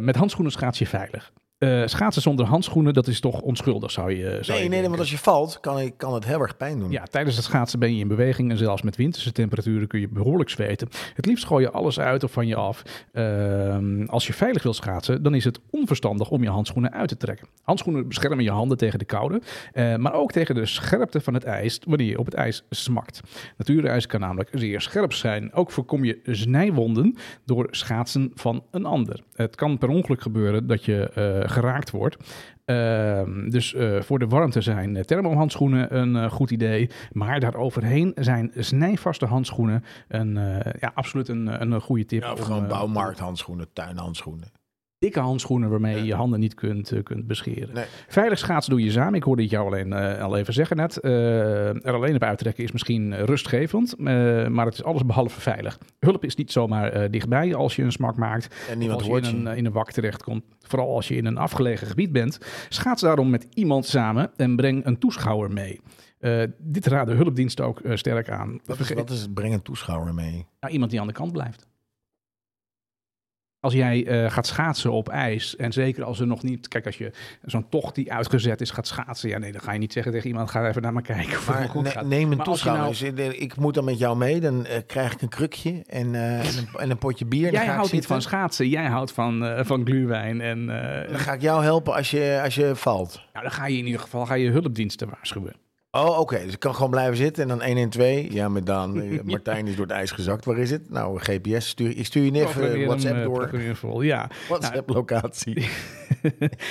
[0.04, 1.32] Met handschoenen schaats je veilig.
[1.64, 4.88] Eh, schaatsen zonder handschoenen, dat is toch onschuldig, zou je, zou Nee, je nee, nee,
[4.88, 6.90] want als je valt, kan, kan het heel erg pijn doen.
[6.90, 10.08] Ja, tijdens het schaatsen ben je in beweging en zelfs met winterse temperaturen kun je
[10.08, 10.88] behoorlijk zweten.
[11.14, 12.82] Het liefst gooi je alles uit of van je af.
[13.12, 17.16] Ehm, als je veilig wil schaatsen, dan is het onverstandig om je handschoenen uit te
[17.16, 17.48] trekken.
[17.62, 19.42] Handschoenen beschermen je handen tegen de koude,
[19.72, 23.20] eh, maar ook tegen de scherpte van het ijs wanneer je op het ijs smakt.
[23.56, 25.52] Natuurijs kan namelijk zeer scherp zijn.
[25.52, 29.22] Ook voorkom je snijwonden door schaatsen van een ander.
[29.34, 32.16] Het kan per ongeluk gebeuren dat je eh, geraakt wordt.
[32.64, 36.90] Ehm, dus eh, voor de warmte zijn eh, thermohandschoenen een eh, goed idee.
[37.12, 40.34] Maar daaroverheen zijn snijvaste handschoenen een,
[40.80, 42.22] ja, absoluut een, een goede tip.
[42.22, 44.63] Ja, of gewoon bouwmarkthandschoenen, tuinhandschoenen.
[45.04, 46.04] Dikke handschoenen waarmee je Ja.
[46.04, 47.74] je handen niet kunt, eh, kunt bescheren.
[47.74, 47.84] Nee.
[48.08, 49.14] Veilig schaatsen doe je samen.
[49.14, 50.96] Ik hoorde het jou alleen, eh, al even zeggen net.
[51.00, 55.78] Eh, er alleen op uittrekken is misschien rustgevend, maar het is alles behalve veilig.
[55.98, 58.54] Hulp is niet zomaar dichtbij als je een smak maakt.
[58.70, 59.36] En niemand als je hoort in je.
[59.36, 60.44] een, eh, in een wak terechtkomt.
[60.60, 62.38] Vooral als je in een afgelegen gebied bent.
[62.68, 65.80] Schaats daarom met iemand samen en breng een toeschouwer mee.
[66.18, 68.60] Eh, dit raden hulpdiensten ook sterk aan.
[68.64, 69.34] Wat is, wat is het?
[69.34, 70.46] Breng een toeschouwer mee.
[70.60, 71.66] nou, iemand die aan de kant blijft.
[73.64, 76.98] Als jij eh, gaat schaatsen op ijs, en zeker als er nog niet, kijk, als
[76.98, 77.10] je
[77.44, 80.28] zo'n tocht die uitgezet is gaat schaatsen, ja, nee, dan ga je niet zeggen tegen
[80.28, 81.38] iemand: ga even naar me kijken.
[81.48, 83.12] Maar goed ne- neem een toeschouwer.
[83.14, 86.38] nou- ik moet dan met jou mee, dan eh, krijg ik een krukje en, eh,
[86.38, 87.46] en, een, en een potje bier.
[87.46, 90.40] En Jij houdt niet van schaatsen, jij houdt van, van gluwijn.
[90.40, 90.66] En
[91.10, 93.20] Dan ga ik jou helpen als je, als je valt.
[93.32, 95.54] nou, dan ga je in ieder geval ga je hulpdiensten waarschuwen.
[95.96, 96.38] Oh, oké.
[96.44, 98.32] Dus ik kan gewoon blijven zitten en dan 1 en 2.
[98.32, 99.00] Ja, met Daan.
[99.00, 100.44] eh, Martijn is door het ijs gezakt.
[100.44, 100.90] Waar is het?
[100.90, 101.68] Nou, GPS.
[101.68, 104.04] Stuur, ik stuur je even Programmeer hem, WhatsApp eh, door.
[104.04, 105.54] Ja, WhatsApp-locatie.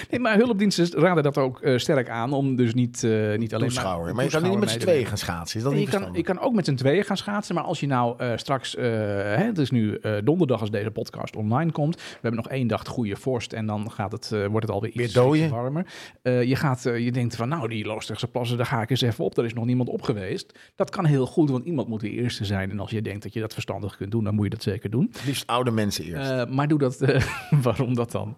[0.09, 3.67] nee, maar hulpdiensten raden dat ook eh, sterk aan om dus niet, eh, niet alleen
[3.67, 4.05] Toeschouwer.
[4.05, 5.57] maar, Maar je kan niet met z'n tweeën gaan schaatsen.
[5.57, 7.55] Is dat Nee, niet je, kan, je kan ook met z'n tweeën gaan schaatsen.
[7.55, 10.91] Maar als je nou eh, straks, eh, hè, het is nu eh, donderdag als deze
[10.91, 11.95] podcast online komt.
[11.95, 14.91] We hebben nog één dag goede vorst en dan gaat het, eh, wordt het alweer
[14.93, 15.05] Weer
[15.35, 15.85] iets, warmer.
[16.21, 19.01] Eh, je, gaat, eh, je denkt van nou, die Loosdrechtse plassen, daar ga ik eens
[19.01, 19.35] even op.
[19.35, 20.59] Daar is nog niemand op geweest.
[20.75, 22.71] Dat kan heel goed, want iemand moet de eerste zijn.
[22.71, 24.89] En als je denkt dat je dat verstandig kunt doen, dan moet je dat zeker
[24.89, 25.11] doen.
[25.25, 26.31] Liefst oude mensen eerst.
[26.31, 27.23] Eh, maar doe dat, eh,
[27.63, 28.35] waarom dat dan?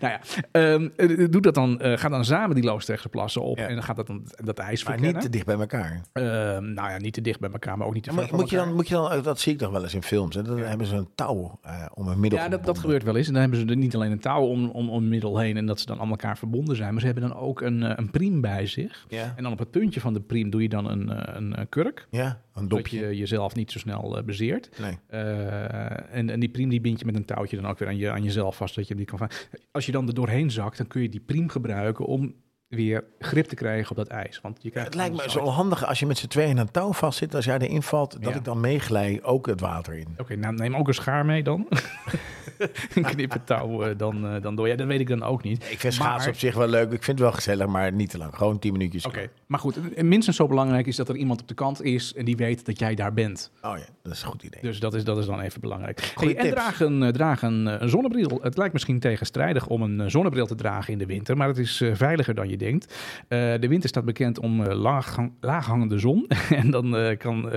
[0.00, 0.20] Nou ja,
[0.50, 3.66] eh, doe dat dan, eh, ga dan samen die Loosdrechtse plassen op Ja.
[3.66, 5.12] en dan gaat dat, dan, dat ijs Maar verkennen.
[5.14, 6.02] niet te dicht bij elkaar.
[6.12, 8.50] Ehm, nou ja, niet te dicht bij elkaar, maar ook niet te Ja, ver moet,
[8.50, 10.34] je dan, moet je dan, dat zie ik toch wel eens in films.
[10.34, 10.42] Hè?
[10.42, 11.60] Dan hebben ze een touw
[11.94, 12.38] om een middel.
[12.38, 13.26] Ja, dat, dat gebeurt wel eens.
[13.26, 15.66] En dan hebben ze er niet alleen een touw om, om, om middel heen en
[15.66, 18.40] dat ze dan aan elkaar verbonden zijn, maar ze hebben dan ook een, een priem
[18.40, 19.04] bij zich.
[19.08, 22.06] Ja, En dan op het puntje van de priem doe je dan een, een, kurk,
[22.10, 23.00] ja een dopje.
[23.00, 24.78] je jezelf niet zo snel eh, bezeert.
[24.80, 24.98] Nee.
[25.06, 27.96] Eh, en, en die priem die bind je met een touwtje dan ook weer aan,
[27.96, 29.30] je, aan jezelf vast, dat je die kan.
[29.70, 32.34] Als je dan er doorheen zakt, dan kun je die priem gebruiken om
[32.68, 34.40] weer grip te krijgen op dat ijs.
[34.42, 36.70] Want je krijgt Het lijkt me zo handig als je met z'n tweeën aan een
[36.70, 37.34] touw vastzit.
[37.34, 38.36] Als jij erin valt, dat Ja.
[38.38, 40.06] ik dan meeglij ook het water in.
[40.18, 41.66] Oké, nou neem ook een schaar mee dan.
[42.94, 44.68] een knippen touw eh, dan, eh, dan door.
[44.68, 45.70] Ja, dat weet ik dan ook niet.
[45.70, 46.84] Ik vind schaatsen op zich wel leuk.
[46.92, 48.34] Ik vind het wel gezellig, maar niet te lang.
[48.36, 49.06] Gewoon tien minuutjes.
[49.06, 52.14] Oké, maar goed, en minstens zo belangrijk is dat er iemand op de kant is
[52.14, 53.50] en die weet dat jij daar bent.
[53.62, 54.60] Oh ja, dat is een goed idee.
[54.62, 56.12] Dus dat is, dat is dan even belangrijk.
[56.14, 58.38] Goeie Hey, en draag een, eh, draag een, een zonnebril.
[58.42, 61.82] Het lijkt misschien tegenstrijdig om een zonnebril te dragen in de winter, maar het is
[61.92, 62.94] veiliger dan je denkt.
[63.28, 66.26] Eh, de winter staat bekend om eh, laaghang- laaghangende zon
[66.62, 67.50] en dan eh, kan,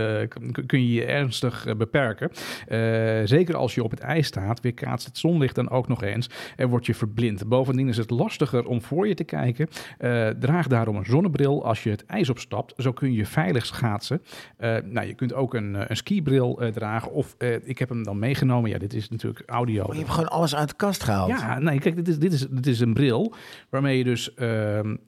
[0.65, 2.31] kun je je ernstig beperken.
[3.27, 6.69] Zeker als je op het ijs staat, weerkaatst het zonlicht dan ook nog eens en
[6.69, 7.47] word je verblind.
[7.47, 9.67] Bovendien is het lastiger om voor je te kijken.
[10.39, 12.73] Draag daarom een zonnebril als je het ijs opstapt.
[12.77, 14.21] Zo kun je veilig schaatsen.
[14.83, 17.11] Nou, je kunt ook een, een skibril dragen.
[17.11, 18.69] Of ik heb hem dan meegenomen.
[18.69, 19.83] Ja, dit is natuurlijk audio.
[19.83, 21.29] Maar je hebt gewoon alles uit de kast gehaald.
[21.29, 23.33] Ja, nee, kijk, dit is, dit, is, dit is een bril
[23.69, 24.33] waarmee je dus...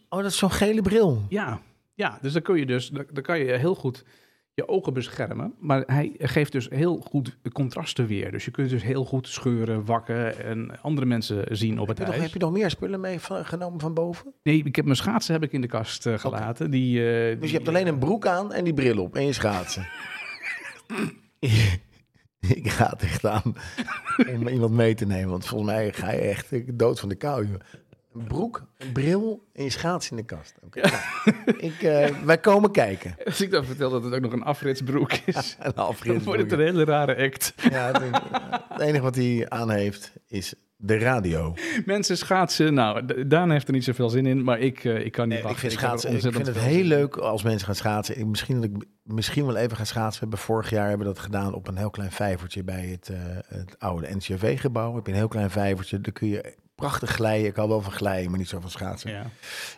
[0.09, 1.21] Oh, dat is zo'n gele bril.
[1.29, 1.61] ja,
[1.95, 2.87] ja, dus dan kun je dus...
[2.89, 4.03] Dan, dan kan je heel goed
[4.55, 5.53] je ogen beschermen.
[5.59, 8.31] Maar hij geeft dus heel goed contrasten weer.
[8.31, 12.05] Dus je kunt dus heel goed scheuren, wakken en andere mensen zien op Heb het
[12.05, 12.23] nog, ijs.
[12.25, 14.33] heb je nog meer spullen meegenomen van boven?
[14.43, 16.71] Nee, ik heb mijn schaatsen heb ik in de kast eh, gelaten.
[16.71, 19.25] Die, eh, Dus die- je hebt alleen een broek aan en die bril op en
[19.25, 19.87] je schaatsen.
[22.39, 23.55] ik ga het echt aan
[24.35, 25.29] om iemand mee te nemen.
[25.29, 27.47] Want volgens mij ga je echt dood van de kou.
[28.13, 30.55] Een broek, een bril en je schaats in de kast.
[30.65, 30.93] Oké, nou,
[31.69, 33.15] ik, eh, wij komen kijken.
[33.25, 36.41] Als ik dan vertel dat het ook nog een afritsbroek is, Een dan Alfred wordt
[36.41, 37.53] het een hele rare act.
[37.69, 38.21] Ja, het,
[38.69, 40.53] het enige wat hij aan heeft is
[40.85, 41.53] de radio.
[41.85, 45.27] Mensen schaatsen, nou, Daan heeft er niet zoveel zin in, maar ik, eh, ik kan
[45.27, 45.59] niet wachten.
[45.59, 48.19] vind, heb schaatsen, ik vind het heel leuk als mensen gaan schaatsen.
[48.19, 50.23] Ik, misschien dat ik misschien wel even ga schaatsen.
[50.23, 53.09] We hebben vorig jaar hebben we dat gedaan op een heel klein vijvertje bij het,
[53.09, 54.95] eh, het oude NCV-gebouw.
[54.95, 56.01] Heb je een heel klein vijvertje.
[56.01, 56.55] Daar kun je
[56.87, 57.47] prachtig glijden.
[57.47, 59.11] Ik hou wel van glijden, maar niet zo van schaatsen.
[59.11, 59.25] Ja.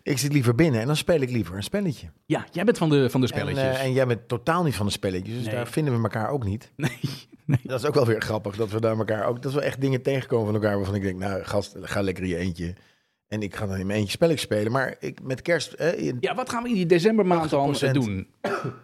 [0.04, 2.08] Ik zit liever binnen en dan speel ik liever een spelletje.
[2.26, 3.64] ja, jij bent van de, van de En, spelletjes.
[3.78, 5.56] eh, en jij bent totaal niet van de spelletjes, dus Nee.
[5.56, 6.72] daar vinden we elkaar ook niet.
[6.76, 9.42] nee, Dat is ook wel weer grappig, dat we daar elkaar ook...
[9.42, 12.38] Dat we echt dingen tegenkomen van elkaar waarvan ik denk, nou gast, ga lekker je
[12.38, 12.74] eentje.
[13.28, 14.72] En ik ga dan in mijn eentje spelletjes spelen.
[14.72, 17.92] Maar ik, met kerst, eh, Ja, wat gaan we in die decembermaand dan 80%.
[17.94, 18.28] doen?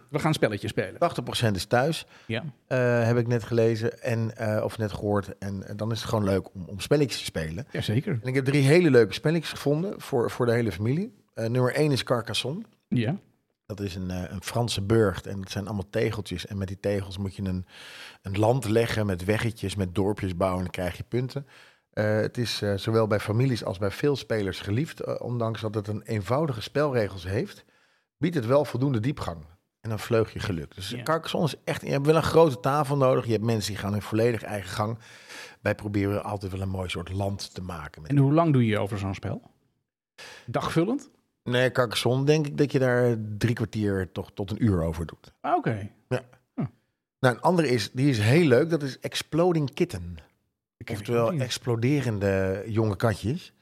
[0.08, 0.98] We gaan spelletjes spelen.
[0.98, 2.06] 80% is thuis.
[2.26, 2.44] Ja.
[2.66, 5.38] eh, heb ik net gelezen en, eh, of net gehoord.
[5.38, 7.66] En eh, dan is het gewoon leuk om, om spelletjes te spelen.
[7.70, 8.18] Jazeker.
[8.22, 11.14] En ik heb drie hele leuke spelletjes gevonden voor, voor de hele familie.
[11.34, 12.62] Eh, nummer één is Carcassonne.
[12.88, 13.16] Ja.
[13.66, 16.46] Dat is een, eh, een Franse burcht en dat zijn allemaal tegeltjes.
[16.46, 17.66] En met die tegels moet je een,
[18.22, 21.46] een land leggen met weggetjes, met dorpjes bouwen en dan krijg je punten.
[21.92, 25.00] Eh, het is eh, zowel bij families als bij veel spelers geliefd.
[25.00, 27.64] eh, ondanks dat het een eenvoudige spelregels heeft,
[28.18, 29.44] biedt het wel voldoende diepgang.
[29.80, 30.74] En dan vleug je geluk.
[30.74, 31.02] Dus Ja.
[31.02, 31.82] Carcassonne is echt...
[31.82, 33.24] Je hebt wel een grote tafel nodig.
[33.24, 34.98] Je hebt mensen die gaan hun volledig eigen gang.
[35.60, 38.02] Wij proberen altijd wel een mooi soort land te maken.
[38.02, 38.10] Met...
[38.10, 39.50] En hoe lang doe je over zo'n spel?
[40.46, 41.10] Dagvullend?
[41.44, 45.32] Nee, Carcassonne denk ik dat je daar drie kwartier toch tot een uur over doet.
[45.40, 45.90] Ah, Oké.
[46.08, 48.70] Nou, een andere is, die is heel leuk.
[48.70, 50.16] Dat is Exploding Kitten.
[51.30, 51.40] Niet.
[51.40, 53.54] exploderende jonge katjes.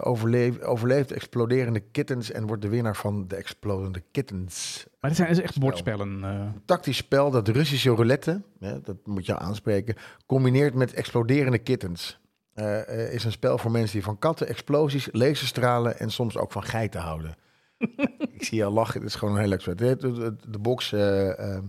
[0.00, 4.86] Overleef, overleeft exploderende kittens en wordt de winnaar van de explodende kittens.
[5.00, 6.22] Maar dit zijn dus echt bordspellen.
[6.22, 12.20] Een tactisch spel dat Russische roulette, hè, dat moet je aanspreken, combineert met exploderende kittens.
[12.56, 16.62] Eh, is een spel voor mensen die van katten, explosies, laserstralen en soms ook van
[16.62, 17.34] geiten houden.
[18.36, 19.76] Ik zie je al lachen, het is gewoon een heel leuk spel.
[19.76, 21.64] De, de, box eh, ehm,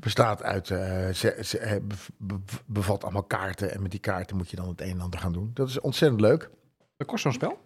[0.00, 4.36] bestaat uit, eh, ze, ze, eh, bev- bev- bevat allemaal kaarten en met die kaarten
[4.36, 5.50] moet je dan het een en ander gaan doen.
[5.54, 6.50] Dat is ontzettend leuk.
[6.96, 7.58] Wat kost zo'n spel?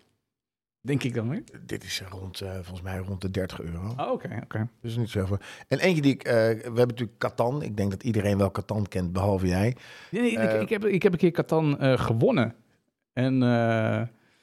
[0.80, 1.42] Denk ik dan weer.
[1.66, 3.94] Dit is rond, eh, volgens mij rond de 30 euro.
[3.96, 4.68] Oh, oké, oké.
[4.80, 5.38] Dus niet zoveel.
[5.68, 7.62] En eentje die ik, eh, we hebben natuurlijk Catan.
[7.62, 9.76] Ik denk dat iedereen wel Catan kent, behalve jij.
[10.10, 12.54] Nee, nee, ik, ik, heb, ik heb een keer Catan eh, gewonnen.
[13.12, 14.02] En eh,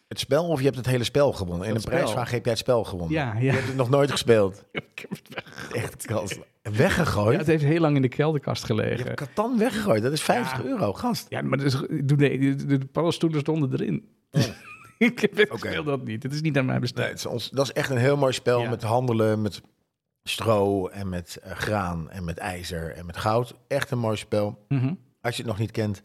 [0.10, 1.68] Het spel of je hebt het hele spel gewonnen?
[1.68, 3.12] In een prijsvraag heb jij het spel gewonnen.
[3.18, 3.54] ja, Je ja.
[3.54, 4.66] hebt het nog nooit gespeeld.
[4.72, 6.38] ik heb het weg- Echt kans.
[6.62, 7.32] Weggegooid?
[7.32, 9.06] Ja, het heeft heel lang in de kelderkast je gelegen.
[9.06, 10.04] hebt Catan weggegooid.
[10.04, 10.70] Dat is 50 Ja.
[10.70, 11.26] euro, gast.
[11.30, 14.08] Ja, maar dus, de, de, de, paddenstoelen stonden erin.
[14.98, 15.68] ik heb het Oké.
[15.68, 16.24] speel dat niet.
[16.24, 17.08] Het is niet aan mij Nee, besteed.
[17.08, 19.62] het is ons, dat is echt een heel mooi spel met handelen, met
[20.24, 23.56] stro en met eh, graan en met ijzer en met goud.
[23.68, 24.66] Echt een mooi spel.
[24.68, 24.94] Mhm.
[25.22, 26.02] Als je het nog niet kent.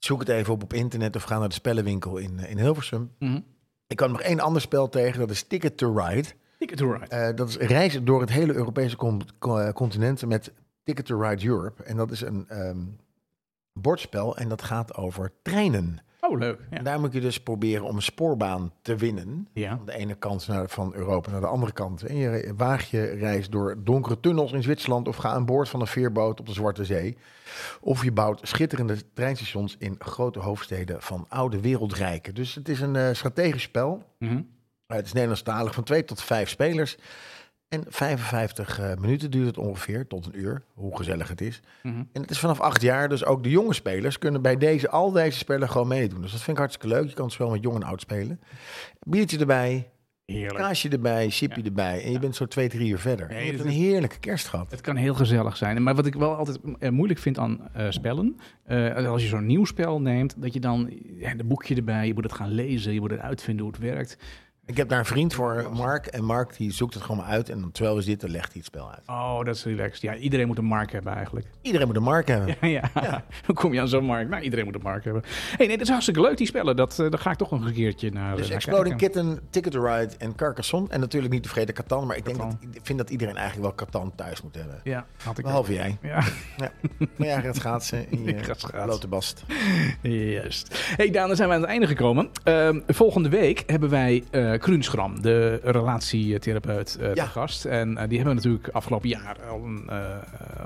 [0.00, 3.10] Zoek het even op op internet of ga naar de spellenwinkel in, eh, in Hilversum.
[3.18, 3.40] Mhm.
[3.86, 6.28] Ik kwam nog één ander spel tegen, dat is Ticket to Ride.
[6.58, 7.06] Ticket to Ride.
[7.06, 8.96] Eh, dat is reizen door het hele Europese
[9.38, 11.82] eh, continent met Ticket to Ride Europe.
[11.82, 12.78] En dat is een ehm,
[13.72, 15.98] bordspel en dat gaat over treinen.
[16.30, 16.60] Oh, leuk.
[16.70, 16.76] Ja.
[16.76, 19.48] En daar moet je dus proberen om een spoorbaan te winnen.
[19.52, 19.76] ja.
[19.76, 22.02] Van de ene kant naar, van Europa naar de andere kant.
[22.02, 25.08] En je waag je reis door donkere tunnels in Zwitserland...
[25.08, 27.16] of ga aan boord van een veerboot op de Zwarte Zee.
[27.80, 32.34] Of je bouwt schitterende treinstations in grote hoofdsteden van oude wereldrijken.
[32.34, 34.02] Dus het is een eh, strategisch spel.
[34.18, 34.34] Mhm.
[34.34, 34.42] Uh,
[34.96, 36.98] het is Nederlandstalig van twee tot vijf spelers.
[37.70, 41.60] En 55 eh, minuten duurt het ongeveer, tot een uur, hoe gezellig het is.
[41.82, 42.02] Mhm.
[42.12, 45.10] En het is vanaf acht jaar, dus ook de jonge spelers kunnen bij deze, al
[45.10, 46.22] deze spellen gewoon meedoen.
[46.22, 47.08] Dus dat vind ik hartstikke leuk.
[47.08, 48.40] Je kan het spel met jong en oud spelen.
[49.00, 49.90] Biertje erbij,
[50.24, 50.56] Heerlijk.
[50.56, 52.04] kaasje erbij, chipje erbij.
[52.04, 53.28] En je bent zo twee, drie uur verder.
[53.28, 54.70] Nee, je hebt een heerlijke kerst gehad.
[54.70, 55.82] Het kan heel gezellig zijn.
[55.82, 58.36] Maar wat ik wel altijd eh, moeilijk vind aan eh, spellen,
[59.06, 62.24] als je zo'n nieuw spel neemt, dat je dan ja, een boekje erbij, je moet
[62.24, 64.16] het gaan lezen, je moet het uitvinden hoe het werkt.
[64.70, 66.06] Ik heb daar een vriend voor, Mark.
[66.06, 67.48] En Mark die zoekt het gewoon maar uit.
[67.48, 69.00] En terwijl we zitten, legt hij het spel uit.
[69.06, 70.00] Oh, dat is relaxed.
[70.00, 71.46] Ja, iedereen moet een mark hebben eigenlijk.
[71.62, 72.56] Iedereen moet een Mark hebben.
[72.70, 73.24] Ja, ja.
[73.46, 74.30] hoe kom je aan zo'n markt?
[74.30, 75.22] Nou, iedereen moet een mark hebben.
[75.56, 76.76] hey, nee, dat is hartstikke leuk, die spellen.
[76.76, 79.22] Dat, eh, daar ga ik toch nog een keertje naar, Dus naar Exploding kijken.
[79.24, 80.88] Kitten, Ticket to Ride en Carcassonne.
[80.88, 82.06] En natuurlijk niet te vergeten Catan.
[82.06, 82.58] Maar ik denk Catan.
[82.60, 84.80] dat, ik vind dat iedereen eigenlijk wel Catan thuis moet hebben.
[84.84, 85.98] Ja, had ik Behalve jij.
[86.02, 86.22] Ja,
[86.56, 86.72] Ja.
[87.16, 88.54] Maar jij gaat schaatsen in je
[88.84, 89.44] blote bast.
[90.02, 90.92] juist.
[90.96, 92.30] hey Daan, dan zijn we aan het einde gekomen.
[92.44, 97.12] Ehm, volgende week hebben wij eh Krunsgram, de relatietherapeut, Ja.
[97.14, 97.64] te gast.
[97.64, 99.98] En eh, die hebben we natuurlijk afgelopen jaar al een, eh,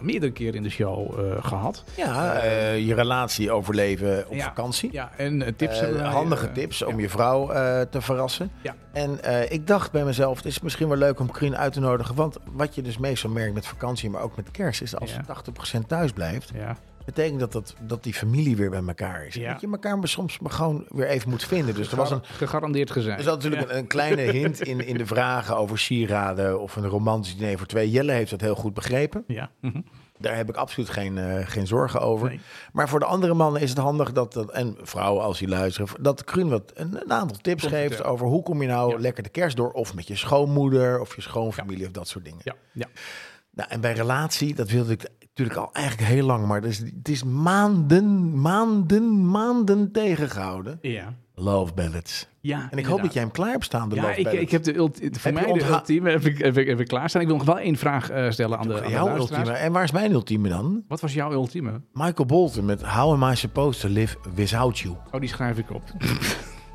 [0.01, 1.85] meerdere keer in de show eh, gehad.
[1.97, 2.43] Ja,
[2.75, 4.45] je relatie overleven op Ja.
[4.45, 4.89] vakantie.
[4.93, 7.47] Ja, en tips handige tips om je vrouw
[7.91, 8.51] te verrassen.
[8.63, 8.75] Ja.
[8.93, 9.19] En
[9.53, 12.15] ik dacht bij mezelf, het is misschien wel leuk om Krien uit te nodigen.
[12.15, 15.21] Want wat je dus meestal merkt met vakantie, maar ook met kerst, is als Ja.
[15.27, 19.35] 80% thuis blijft, Ja, betekent dat, dat dat die familie weer bij elkaar is.
[19.35, 19.53] Ja.
[19.53, 21.75] Dat je elkaar maar soms maar gewoon weer even moet vinden.
[21.75, 23.19] Dus er was een, gegarandeerd gezegd.
[23.19, 26.89] er zat natuurlijk een, een kleine hint in, in de vragen over sieraden of een
[26.89, 27.91] romantisch diner voor twee.
[27.91, 29.25] Jelle heeft dat heel goed begrepen.
[29.27, 29.51] Ja.
[29.61, 29.81] mhm.
[30.19, 32.29] Daar heb ik absoluut geen, eh, geen zorgen over.
[32.29, 32.41] Nee.
[32.73, 35.89] Maar voor de andere mannen is het handig dat, dat en vrouwen als die luisteren,
[36.01, 38.99] dat Kruun wat een, een aantal tips Komt geeft over hoe kom je nou Ja.
[38.99, 42.41] lekker de kerst door, of met je schoonmoeder of je schoonfamilie of dat soort dingen.
[42.45, 42.87] Ja, ja.
[43.55, 46.79] Nou, en bij relatie, dat wilde ik natuurlijk al eigenlijk heel lang, maar het is,
[46.79, 50.79] het is maanden, maanden, maanden tegengehouden.
[50.83, 51.15] ja.
[51.37, 52.29] Love ballads.
[52.41, 54.43] ja En ik hoop dat jij hem klaar hebt staan, de Ja, love ik, ballads.
[54.43, 56.87] ik heb de ulti- voor Heb mij de ultieme heb ik, heb, ik, heb ik
[56.89, 57.21] klaarstaan.
[57.23, 59.51] Ik wil nog wel één vraag eh, stellen aan de, aan de Jouw ultieme.
[59.53, 60.83] En waar is mijn ultieme dan?
[60.89, 61.81] Wat was jouw ultieme?
[61.93, 64.97] Michael Bolton met How Am I Supposed to Live Without You.
[65.11, 65.83] Oh, die schrijf ik op.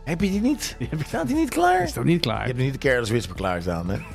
[0.10, 0.76] Heb je die niet?
[0.78, 1.84] Die heb ik- Staat die niet klaar?
[1.84, 2.41] Is dat niet klaar?
[2.41, 3.97] Je hebt niet de Careless Whisper klaarstaan, hè?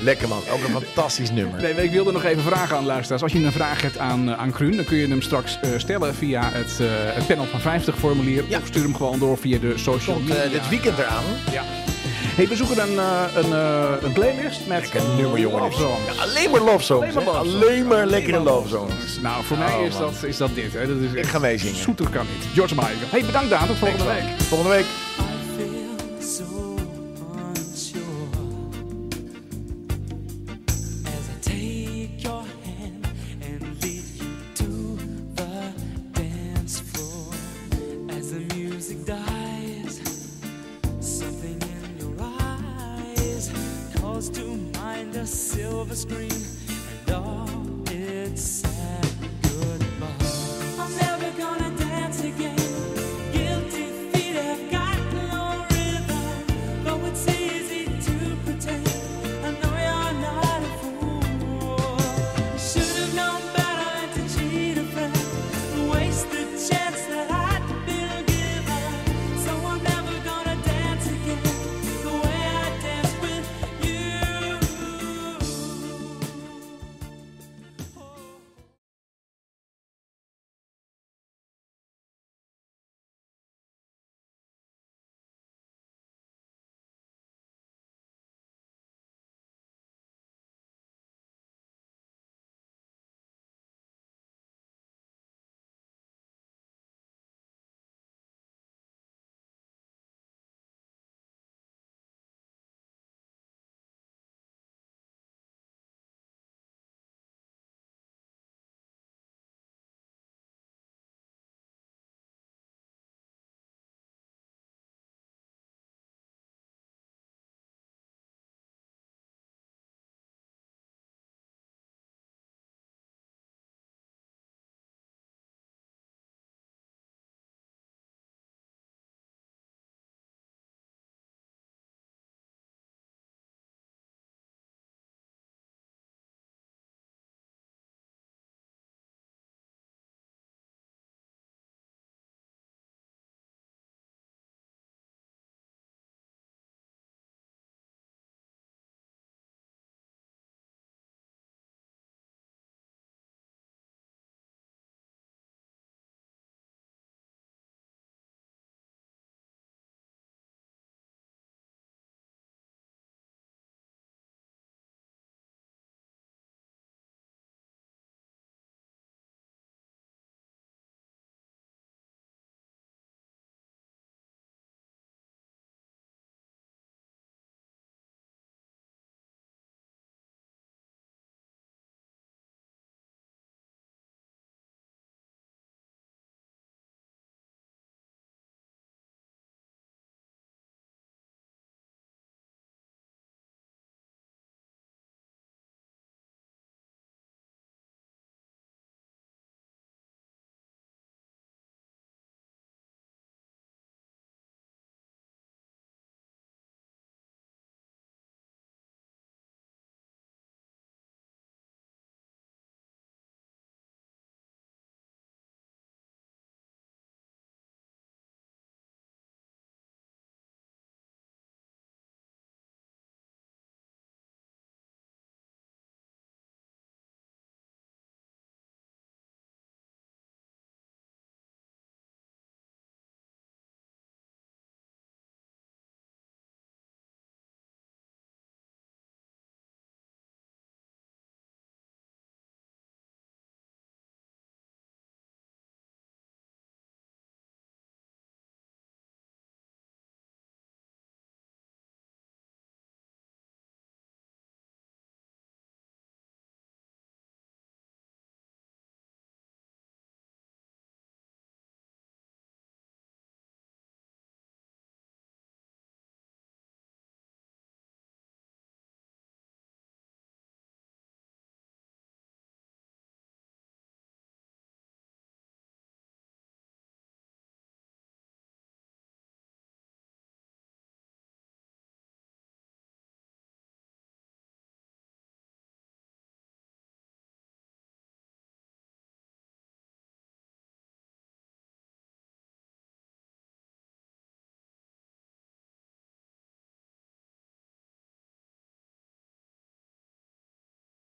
[0.00, 1.60] Lekker man, ook een fantastisch nummer.
[1.62, 3.22] Nee, ik wilde nog even vragen aan de luisteraars.
[3.22, 5.70] Als je een vraag hebt aan, eh, aan Kruun, dan kun je hem straks eh,
[5.76, 8.44] stellen via het, eh, het panel van 50 formulier.
[8.48, 8.58] Ja.
[8.58, 10.42] Of stuur hem gewoon door via de social Komt media.
[10.42, 11.22] eh, dit weekend eraan.
[11.52, 11.62] Ja.
[12.34, 15.60] Hey, we zoeken een, eh, een, eh, een playlist met Lekker nummer, jongen.
[15.62, 16.16] love songs.
[16.16, 17.02] Ja, alleen maar love songs.
[17.16, 17.64] Alleen maar love songs.
[17.64, 19.18] Alleen maar lekkere love songs.
[19.20, 20.02] Nou, voor mij Oh, is, man.
[20.02, 20.72] dat, is dat dit.
[20.72, 20.86] Hè.
[20.86, 21.76] Dat is Ik ga meezingen.
[21.76, 22.44] Zoeter kan niet.
[22.54, 22.96] George Michael.
[23.10, 23.66] Hey, bedankt Daan.
[23.66, 24.22] Tot volgende week.
[24.48, 24.84] Volgende week.
[45.84, 46.61] silver screen